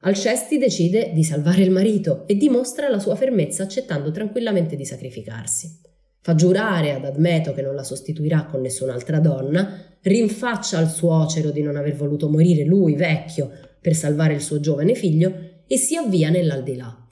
Alcesti 0.00 0.58
decide 0.58 1.12
di 1.12 1.24
salvare 1.24 1.62
il 1.62 1.70
marito 1.70 2.24
e 2.26 2.36
dimostra 2.36 2.88
la 2.88 2.98
sua 2.98 3.14
fermezza 3.14 3.62
accettando 3.62 4.10
tranquillamente 4.10 4.76
di 4.76 4.84
sacrificarsi. 4.84 5.80
Fa 6.20 6.34
giurare 6.34 6.92
ad 6.92 7.04
Admeto 7.04 7.52
che 7.52 7.60
non 7.60 7.74
la 7.74 7.84
sostituirà 7.84 8.46
con 8.46 8.62
nessun'altra 8.62 9.18
donna, 9.18 9.96
rinfaccia 10.00 10.78
al 10.78 10.88
suocero 10.88 11.50
di 11.50 11.60
non 11.60 11.76
aver 11.76 11.96
voluto 11.96 12.30
morire 12.30 12.64
lui 12.64 12.94
vecchio 12.94 13.50
per 13.80 13.94
salvare 13.94 14.32
il 14.32 14.40
suo 14.40 14.60
giovane 14.60 14.94
figlio 14.94 15.62
e 15.66 15.76
si 15.76 15.96
avvia 15.96 16.30
nell'aldilà. 16.30 17.03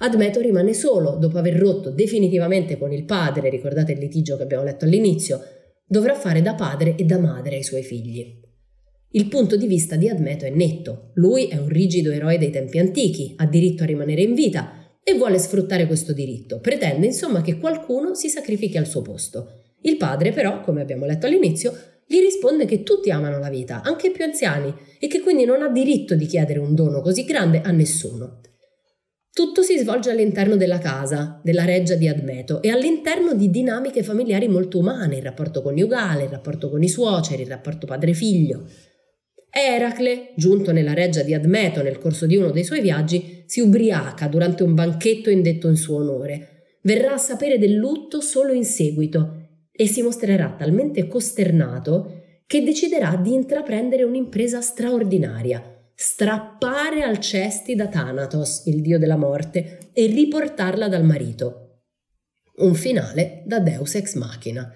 Admeto 0.00 0.40
rimane 0.40 0.74
solo 0.74 1.16
dopo 1.16 1.38
aver 1.38 1.54
rotto 1.54 1.90
definitivamente 1.90 2.78
con 2.78 2.92
il 2.92 3.04
padre, 3.04 3.50
ricordate 3.50 3.92
il 3.92 3.98
litigio 3.98 4.36
che 4.36 4.44
abbiamo 4.44 4.62
letto 4.62 4.84
all'inizio, 4.84 5.40
dovrà 5.86 6.14
fare 6.14 6.40
da 6.40 6.54
padre 6.54 6.94
e 6.94 7.04
da 7.04 7.18
madre 7.18 7.56
ai 7.56 7.64
suoi 7.64 7.82
figli. 7.82 8.40
Il 9.12 9.26
punto 9.26 9.56
di 9.56 9.66
vista 9.66 9.96
di 9.96 10.08
Admeto 10.08 10.44
è 10.44 10.50
netto, 10.50 11.12
lui 11.14 11.48
è 11.48 11.56
un 11.56 11.68
rigido 11.68 12.10
eroe 12.10 12.38
dei 12.38 12.50
tempi 12.50 12.78
antichi, 12.78 13.32
ha 13.38 13.46
diritto 13.46 13.82
a 13.82 13.86
rimanere 13.86 14.22
in 14.22 14.34
vita 14.34 14.98
e 15.02 15.14
vuole 15.14 15.38
sfruttare 15.38 15.86
questo 15.86 16.12
diritto, 16.12 16.60
pretende 16.60 17.06
insomma 17.06 17.40
che 17.40 17.58
qualcuno 17.58 18.14
si 18.14 18.28
sacrifichi 18.28 18.76
al 18.76 18.86
suo 18.86 19.02
posto. 19.02 19.52
Il 19.80 19.96
padre 19.96 20.30
però, 20.32 20.60
come 20.60 20.82
abbiamo 20.82 21.06
letto 21.06 21.26
all'inizio, 21.26 21.72
gli 22.06 22.20
risponde 22.20 22.66
che 22.66 22.82
tutti 22.82 23.10
amano 23.10 23.38
la 23.38 23.48
vita, 23.48 23.82
anche 23.82 24.08
i 24.08 24.10
più 24.12 24.24
anziani, 24.24 24.72
e 25.00 25.08
che 25.08 25.20
quindi 25.20 25.44
non 25.44 25.62
ha 25.62 25.68
diritto 25.68 26.14
di 26.14 26.26
chiedere 26.26 26.58
un 26.58 26.74
dono 26.74 27.00
così 27.00 27.24
grande 27.24 27.62
a 27.62 27.70
nessuno. 27.70 28.40
Tutto 29.38 29.62
si 29.62 29.78
svolge 29.78 30.10
all'interno 30.10 30.56
della 30.56 30.80
casa, 30.80 31.40
della 31.44 31.64
reggia 31.64 31.94
di 31.94 32.08
Admeto 32.08 32.60
e 32.60 32.70
all'interno 32.70 33.34
di 33.34 33.50
dinamiche 33.50 34.02
familiari 34.02 34.48
molto 34.48 34.80
umane, 34.80 35.18
il 35.18 35.22
rapporto 35.22 35.62
coniugale, 35.62 36.24
il 36.24 36.28
rapporto 36.28 36.68
con 36.68 36.82
i 36.82 36.88
suoceri, 36.88 37.42
il 37.42 37.48
rapporto 37.48 37.86
padre-figlio. 37.86 38.66
Eracle, 39.48 40.32
giunto 40.34 40.72
nella 40.72 40.92
reggia 40.92 41.22
di 41.22 41.34
Admeto 41.34 41.84
nel 41.84 42.00
corso 42.00 42.26
di 42.26 42.34
uno 42.34 42.50
dei 42.50 42.64
suoi 42.64 42.80
viaggi, 42.80 43.44
si 43.46 43.60
ubriaca 43.60 44.26
durante 44.26 44.64
un 44.64 44.74
banchetto 44.74 45.30
indetto 45.30 45.68
in 45.68 45.76
suo 45.76 45.98
onore. 45.98 46.78
Verrà 46.82 47.12
a 47.12 47.18
sapere 47.18 47.60
del 47.60 47.74
lutto 47.74 48.20
solo 48.20 48.52
in 48.52 48.64
seguito 48.64 49.50
e 49.70 49.86
si 49.86 50.02
mostrerà 50.02 50.56
talmente 50.58 51.06
costernato 51.06 52.22
che 52.44 52.64
deciderà 52.64 53.14
di 53.14 53.34
intraprendere 53.34 54.02
un'impresa 54.02 54.60
straordinaria 54.60 55.77
strappare 56.00 57.02
Alcesti 57.02 57.74
da 57.74 57.88
Thanatos, 57.88 58.66
il 58.66 58.82
dio 58.82 59.00
della 59.00 59.16
morte, 59.16 59.90
e 59.92 60.06
riportarla 60.06 60.86
dal 60.86 61.02
marito. 61.02 61.80
Un 62.58 62.76
finale 62.76 63.42
da 63.44 63.58
Deus 63.58 63.96
ex 63.96 64.14
machina. 64.14 64.72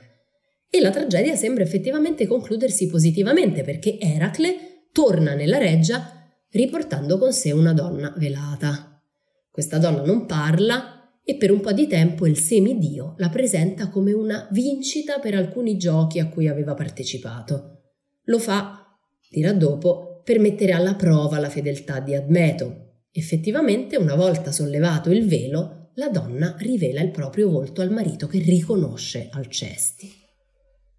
E 0.68 0.80
la 0.80 0.90
tragedia 0.90 1.36
sembra 1.36 1.62
effettivamente 1.62 2.26
concludersi 2.26 2.88
positivamente 2.88 3.62
perché 3.62 4.00
Eracle 4.00 4.88
torna 4.90 5.34
nella 5.34 5.58
reggia 5.58 6.10
riportando 6.50 7.18
con 7.18 7.32
sé 7.32 7.52
una 7.52 7.72
donna 7.72 8.12
velata. 8.16 9.00
Questa 9.48 9.78
donna 9.78 10.02
non 10.02 10.26
parla 10.26 11.20
e 11.22 11.36
per 11.36 11.52
un 11.52 11.60
po' 11.60 11.72
di 11.72 11.86
tempo 11.86 12.26
il 12.26 12.36
semidio 12.36 13.14
la 13.18 13.28
presenta 13.28 13.90
come 13.90 14.12
una 14.12 14.48
vincita 14.50 15.20
per 15.20 15.36
alcuni 15.36 15.76
giochi 15.76 16.18
a 16.18 16.28
cui 16.28 16.48
aveva 16.48 16.74
partecipato. 16.74 17.82
Lo 18.24 18.40
fa, 18.40 18.98
dirà 19.30 19.52
dopo, 19.52 20.11
per 20.24 20.38
mettere 20.38 20.72
alla 20.72 20.94
prova 20.94 21.38
la 21.38 21.50
fedeltà 21.50 22.00
di 22.00 22.14
Admeto. 22.14 23.04
Effettivamente, 23.10 23.96
una 23.96 24.14
volta 24.14 24.52
sollevato 24.52 25.10
il 25.10 25.26
velo, 25.26 25.90
la 25.96 26.08
donna 26.08 26.54
rivela 26.58 27.00
il 27.00 27.10
proprio 27.10 27.50
volto 27.50 27.82
al 27.82 27.90
marito 27.90 28.26
che 28.26 28.38
riconosce 28.38 29.28
Alcesti. 29.30 30.10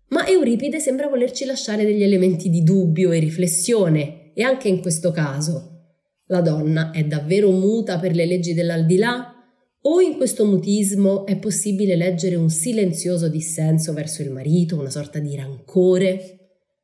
Ma 0.09 0.27
Euripide 0.27 0.79
sembra 0.79 1.07
volerci 1.07 1.45
lasciare 1.45 1.85
degli 1.85 2.03
elementi 2.03 2.49
di 2.49 2.61
dubbio 2.61 3.11
e 3.11 3.19
riflessione 3.19 4.31
e 4.33 4.43
anche 4.43 4.67
in 4.67 4.79
questo 4.81 5.11
caso 5.11 5.73
la 6.27 6.41
donna 6.41 6.91
è 6.91 7.03
davvero 7.03 7.51
muta 7.51 7.99
per 7.99 8.15
le 8.15 8.25
leggi 8.25 8.53
dell'aldilà? 8.53 9.33
O 9.85 9.99
in 9.99 10.15
questo 10.15 10.45
mutismo 10.45 11.25
è 11.25 11.37
possibile 11.37 11.95
leggere 11.95 12.35
un 12.35 12.49
silenzioso 12.49 13.27
dissenso 13.27 13.91
verso 13.91 14.21
il 14.21 14.31
marito, 14.31 14.79
una 14.79 14.89
sorta 14.89 15.19
di 15.19 15.35
rancore? 15.35 16.37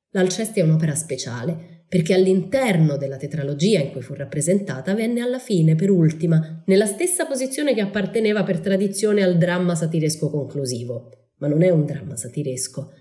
L'Alcesti 0.09 0.59
è 0.59 0.63
un'opera 0.63 0.95
speciale, 0.95 1.78
perché 1.89 2.13
all'interno 2.13 2.97
della 2.97 3.17
tetralogia 3.17 3.79
in 3.79 3.91
cui 3.91 4.01
fu 4.01 4.13
rappresentata 4.13 4.93
venne 4.93 5.21
alla 5.21 5.39
fine, 5.39 5.73
per 5.73 5.89
ultima, 5.89 6.61
nella 6.67 6.85
stessa 6.85 7.25
posizione 7.25 7.73
che 7.73 7.81
apparteneva 7.81 8.43
per 8.43 8.59
tradizione 8.59 9.23
al 9.23 9.39
dramma 9.39 9.73
satiresco 9.73 10.29
conclusivo. 10.29 11.09
Ma 11.39 11.47
non 11.47 11.63
è 11.63 11.69
un 11.71 11.85
dramma 11.85 12.15
satiresco, 12.15 12.91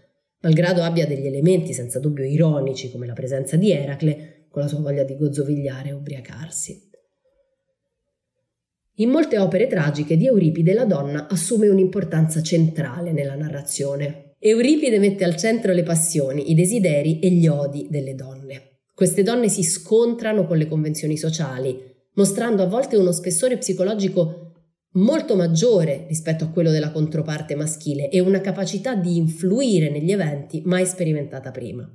malgrado 0.41 0.83
abbia 0.83 1.07
degli 1.07 1.27
elementi 1.27 1.75
senza 1.75 2.01
dubbio 2.01 2.25
ironici 2.25 2.91
come 2.91 3.07
la 3.07 3.13
presenza 3.13 3.57
di 3.57 3.71
Eracle, 3.73 4.47
con 4.49 4.63
la 4.63 4.69
sua 4.69 4.81
voglia 4.81 5.05
di 5.05 5.17
gozzovigliare 5.17 5.91
e 5.91 5.93
ubriacarsi. 5.93 6.87
In 9.01 9.11
molte 9.11 9.39
opere 9.39 9.67
tragiche 9.67 10.17
di 10.17 10.27
Euripide 10.27 10.73
la 10.73 10.87
donna 10.87 11.29
assume 11.29 11.69
un'importanza 11.69 12.41
centrale 12.43 13.13
nella 13.13 13.37
narrazione. 13.37 14.35
Euripide 14.39 14.99
mette 14.99 15.25
al 15.25 15.37
centro 15.37 15.73
le 15.73 15.83
passioni, 15.83 16.51
i 16.51 16.55
desideri 16.55 17.21
e 17.21 17.31
gli 17.31 17.47
odi 17.47 17.87
delle 17.91 18.15
donne. 18.15 18.78
Queste 18.99 19.23
donne 19.23 19.49
si 19.49 19.63
scontrano 19.63 20.45
con 20.45 20.57
le 20.57 20.67
convenzioni 20.67 21.17
sociali, 21.17 21.79
mostrando 22.15 22.65
a 22.65 22.67
volte 22.67 22.97
uno 22.97 23.13
spessore 23.13 23.57
psicologico 23.57 24.55
molto 24.95 25.37
maggiore 25.37 26.07
rispetto 26.09 26.43
a 26.43 26.49
quello 26.49 26.73
della 26.73 26.91
controparte 26.91 27.55
maschile 27.55 28.09
e 28.09 28.19
una 28.19 28.41
capacità 28.41 28.97
di 28.97 29.17
influire 29.17 29.89
negli 29.89 30.11
eventi 30.11 30.63
mai 30.65 30.85
sperimentata 30.85 31.53
prima. 31.53 31.89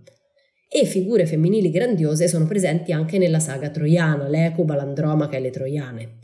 E 0.69 0.85
figure 0.85 1.25
femminili 1.25 1.71
grandiose 1.71 2.29
sono 2.29 2.47
presenti 2.47 2.93
anche 2.93 3.17
nella 3.17 3.39
saga 3.39 3.69
troiana, 3.69 4.29
l'Ecuba, 4.29 4.75
l'Andromaca 4.75 5.35
e 5.35 5.41
le 5.41 5.49
Troiane. 5.49 6.19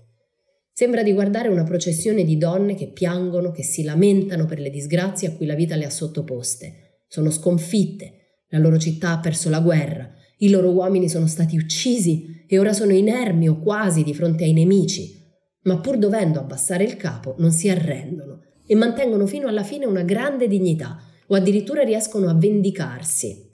Sembra 0.71 1.03
di 1.03 1.11
guardare 1.11 1.49
una 1.49 1.65
processione 1.65 2.23
di 2.23 2.37
donne 2.37 2.75
che 2.75 2.87
piangono, 2.87 3.51
che 3.51 3.63
si 3.63 3.83
lamentano 3.83 4.45
per 4.45 4.61
le 4.61 4.69
disgrazie 4.69 5.27
a 5.27 5.31
cui 5.33 5.45
la 5.45 5.55
vita 5.55 5.75
le 5.75 5.83
ha 5.83 5.89
sottoposte. 5.89 7.01
Sono 7.09 7.31
sconfitte, 7.31 8.45
la 8.51 8.59
loro 8.59 8.77
città 8.77 9.11
ha 9.11 9.19
perso 9.19 9.49
la 9.49 9.59
guerra, 9.59 10.13
i 10.39 10.49
loro 10.49 10.69
uomini 10.71 11.08
sono 11.10 11.28
stati 11.28 11.58
uccisi 11.58 12.43
e 12.47 12.60
ora 12.60 12.73
sono 12.73 12.93
inermi 12.93 13.47
o 13.47 13.60
quasi 13.60 14.04
di 14.04 14.13
fronte 14.13 14.43
ai 14.43 14.54
nemici, 14.54 15.17
ma 15.63 15.80
pur 15.80 15.97
dovendo 15.97 16.39
abbassare 16.39 16.84
il 16.84 16.97
capo 16.97 17.36
non 17.38 17.52
si 17.52 17.69
arrendono 17.69 18.41
e 18.65 18.75
mantengono 18.75 19.25
fino 19.25 19.47
alla 19.47 19.63
fine 19.63 19.86
una 19.86 20.04
grande 20.04 20.47
dignità 20.47 20.97
o 21.28 21.36
addirittura 21.36 21.84
riescono 21.84 22.30
a 22.30 22.36
vendicarsi. 22.36 23.47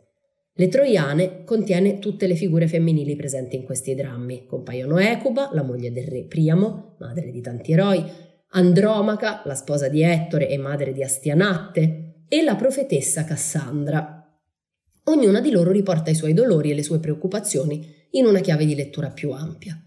Le 0.57 0.69
Troiane 0.69 1.43
contiene 1.43 1.99
tutte 1.99 2.27
le 2.27 2.35
figure 2.35 2.67
femminili 2.67 3.17
presenti 3.17 3.57
in 3.57 3.63
questi 3.63 3.93
drammi. 3.93 4.45
Compaiono 4.45 4.97
Ecuba, 4.97 5.49
la 5.51 5.63
moglie 5.63 5.91
del 5.91 6.07
re 6.07 6.23
Priamo, 6.23 6.95
madre 6.99 7.29
di 7.31 7.41
tanti 7.41 7.73
eroi, 7.73 8.01
Andromaca, 8.51 9.41
la 9.43 9.55
sposa 9.55 9.89
di 9.89 10.01
Ettore 10.01 10.47
e 10.47 10.57
madre 10.57 10.93
di 10.93 11.03
Astianatte, 11.03 12.23
e 12.29 12.41
la 12.41 12.55
profetessa 12.55 13.25
Cassandra. 13.25 14.14
Ognuna 15.07 15.39
di 15.39 15.51
loro 15.51 15.71
riporta 15.71 16.09
i 16.09 16.15
suoi 16.15 16.33
dolori 16.33 16.71
e 16.71 16.73
le 16.73 16.81
sue 16.81 16.99
preoccupazioni 16.99 18.07
in 18.11 18.25
una 18.25 18.39
chiave 18.39 18.65
di 18.65 18.73
lettura 18.73 19.11
più 19.11 19.31
ampia. 19.31 19.79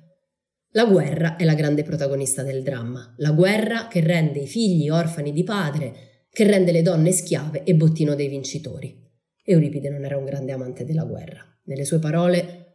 La 0.72 0.84
guerra 0.84 1.36
è 1.36 1.44
la 1.44 1.54
grande 1.54 1.82
protagonista 1.82 2.44
del 2.44 2.62
dramma, 2.62 3.14
la 3.16 3.32
guerra 3.32 3.88
che 3.88 3.98
rende 4.00 4.40
i 4.40 4.46
figli 4.46 4.88
orfani 4.88 5.32
di 5.32 5.42
padre, 5.42 6.26
che 6.30 6.44
rende 6.44 6.70
le 6.70 6.82
donne 6.82 7.10
schiave 7.10 7.64
e 7.64 7.74
bottino 7.74 8.14
dei 8.14 8.28
vincitori. 8.28 8.96
Euripide 9.42 9.88
non 9.88 10.04
era 10.04 10.16
un 10.16 10.24
grande 10.24 10.52
amante 10.52 10.84
della 10.84 11.04
guerra. 11.04 11.42
Nelle 11.64 11.84
sue 11.84 11.98
parole 11.98 12.66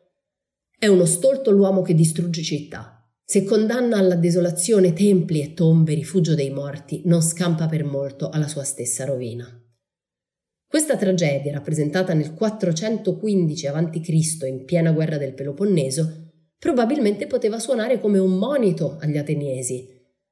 è 0.77 0.87
uno 0.87 1.05
stolto 1.05 1.49
l'uomo 1.49 1.81
che 1.81 1.93
distrugge 1.93 2.41
città. 2.41 3.09
Se 3.23 3.45
condanna 3.45 3.97
alla 3.97 4.15
desolazione 4.15 4.91
templi 4.91 5.41
e 5.41 5.53
tombe, 5.53 5.93
rifugio 5.93 6.35
dei 6.35 6.49
morti, 6.49 7.03
non 7.05 7.21
scampa 7.21 7.67
per 7.67 7.85
molto 7.85 8.29
alla 8.29 8.49
sua 8.49 8.63
stessa 8.63 9.05
rovina. 9.05 9.62
Questa 10.73 10.97
tragedia, 10.97 11.51
rappresentata 11.51 12.15
nel 12.15 12.33
415 12.33 13.67
a.C. 13.67 14.37
in 14.47 14.65
piena 14.65 14.91
guerra 14.91 15.19
del 15.19 15.35
Peloponneso, 15.35 16.31
probabilmente 16.57 17.27
poteva 17.27 17.59
suonare 17.59 17.99
come 17.99 18.17
un 18.17 18.39
monito 18.39 18.97
agli 18.99 19.17
ateniesi. 19.19 19.87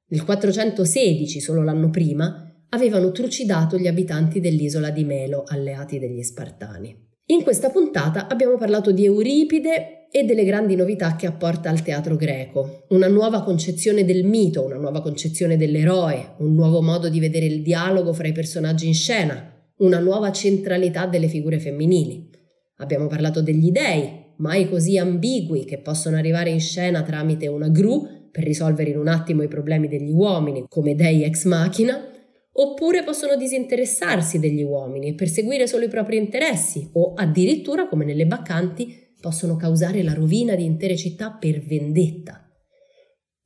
Nel 0.08 0.26
416, 0.26 1.40
solo 1.40 1.62
l'anno 1.62 1.92
prima, 1.92 2.66
avevano 2.70 3.12
trucidato 3.12 3.78
gli 3.78 3.86
abitanti 3.86 4.40
dell'isola 4.40 4.90
di 4.90 5.04
Melo, 5.04 5.44
alleati 5.46 6.00
degli 6.00 6.24
Spartani. 6.24 7.10
In 7.28 7.44
questa 7.44 7.70
puntata 7.70 8.28
abbiamo 8.28 8.58
parlato 8.58 8.92
di 8.92 9.06
Euripide 9.06 10.08
e 10.10 10.24
delle 10.24 10.44
grandi 10.44 10.76
novità 10.76 11.16
che 11.16 11.28
apporta 11.28 11.70
al 11.70 11.84
teatro 11.84 12.16
greco, 12.16 12.86
una 12.90 13.08
nuova 13.08 13.44
concezione 13.44 14.06
del 14.06 14.24
mito, 14.24 14.66
una 14.66 14.78
nuova 14.78 15.04
concezione 15.04 15.56
dell'eroe, 15.56 16.34
un 16.40 16.56
nuovo 16.56 16.82
modo 16.82 17.10
di 17.10 17.20
vedere 17.20 17.46
il 17.46 17.62
dialogo 17.62 18.12
fra 18.12 18.28
i 18.28 18.32
personaggi 18.32 18.88
in 18.88 18.96
scena, 18.96 19.51
una 19.82 20.00
nuova 20.00 20.32
centralità 20.32 21.06
delle 21.06 21.28
figure 21.28 21.60
femminili. 21.60 22.30
Abbiamo 22.78 23.08
parlato 23.08 23.42
degli 23.42 23.72
dei, 23.72 24.34
mai 24.38 24.70
così 24.70 24.98
ambigui, 24.98 25.66
che 25.66 25.80
possono 25.80 26.18
arrivare 26.18 26.50
in 26.50 26.60
scena 26.60 27.04
tramite 27.04 27.48
una 27.48 27.70
gru 27.70 28.30
per 28.32 28.44
risolvere 28.44 28.92
in 28.92 28.98
un 28.98 29.08
attimo 29.08 29.44
i 29.44 29.48
problemi 29.48 29.88
degli 29.88 30.12
uomini, 30.12 30.66
come 30.68 30.96
dei 30.96 31.24
ex 31.24 31.46
machina, 31.46 32.10
oppure 32.54 33.04
possono 33.04 33.36
disinteressarsi 33.36 34.40
degli 34.40 34.64
uomini 34.64 35.10
e 35.10 35.14
perseguire 35.16 35.68
solo 35.68 35.86
i 35.86 35.90
propri 35.90 36.18
interessi, 36.18 36.90
o 36.94 37.14
addirittura, 37.16 37.88
come 37.88 38.06
nelle 38.06 38.28
baccanti, 38.28 39.10
possono 39.20 39.56
causare 39.56 40.04
la 40.04 40.14
rovina 40.14 40.56
di 40.56 40.66
intere 40.66 40.96
città 40.96 41.32
per 41.32 41.60
vendetta. 41.60 42.51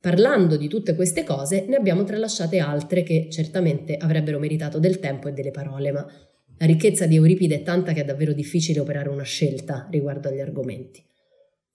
Parlando 0.06 0.56
di 0.56 0.68
tutte 0.68 0.94
queste 0.94 1.24
cose, 1.24 1.64
ne 1.66 1.74
abbiamo 1.74 2.04
tralasciate 2.04 2.60
altre 2.60 3.02
che 3.02 3.26
certamente 3.28 3.96
avrebbero 3.96 4.38
meritato 4.38 4.78
del 4.78 5.00
tempo 5.00 5.26
e 5.26 5.32
delle 5.32 5.50
parole, 5.50 5.90
ma 5.90 6.06
la 6.58 6.64
ricchezza 6.64 7.06
di 7.06 7.16
Euripide 7.16 7.56
è 7.56 7.62
tanta 7.64 7.92
che 7.92 8.02
è 8.02 8.04
davvero 8.04 8.32
difficile 8.32 8.78
operare 8.78 9.08
una 9.08 9.24
scelta 9.24 9.88
riguardo 9.90 10.28
agli 10.28 10.38
argomenti. 10.38 11.04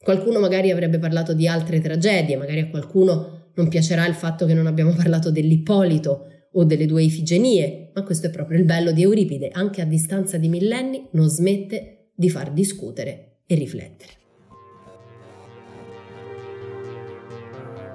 Qualcuno 0.02 0.39
magari 0.39 0.72
avrebbe 0.72 0.98
parlato 0.98 1.34
di 1.34 1.46
altre 1.46 1.82
tragedie, 1.82 2.38
magari 2.38 2.62
a 2.62 2.70
qualcuno 2.70 3.50
non 3.54 3.67
piacerà 3.67 4.08
il 4.08 4.15
fatto 4.15 4.46
che 4.46 4.54
non 4.54 4.65
abbiamo 4.65 4.94
parlato 4.96 5.30
dell'Ippolito 5.30 6.28
o 6.54 6.63
delle 6.63 6.86
due 6.86 7.04
Ifigenie, 7.04 7.91
ma 7.94 8.04
questo 8.04 8.28
è 8.28 8.30
proprio 8.30 8.60
il 8.60 8.63
bello 8.63 8.94
di 8.94 9.02
Euripide, 9.02 9.50
anche 9.52 9.82
a 9.82 9.86
distanza 9.86 10.38
di 10.38 10.48
millenni 10.48 11.06
non 11.12 11.28
smette 11.28 12.12
di 12.15 12.30
far 12.30 12.54
discutere 12.54 13.39
e 13.46 13.56
riflettere. 13.56 14.21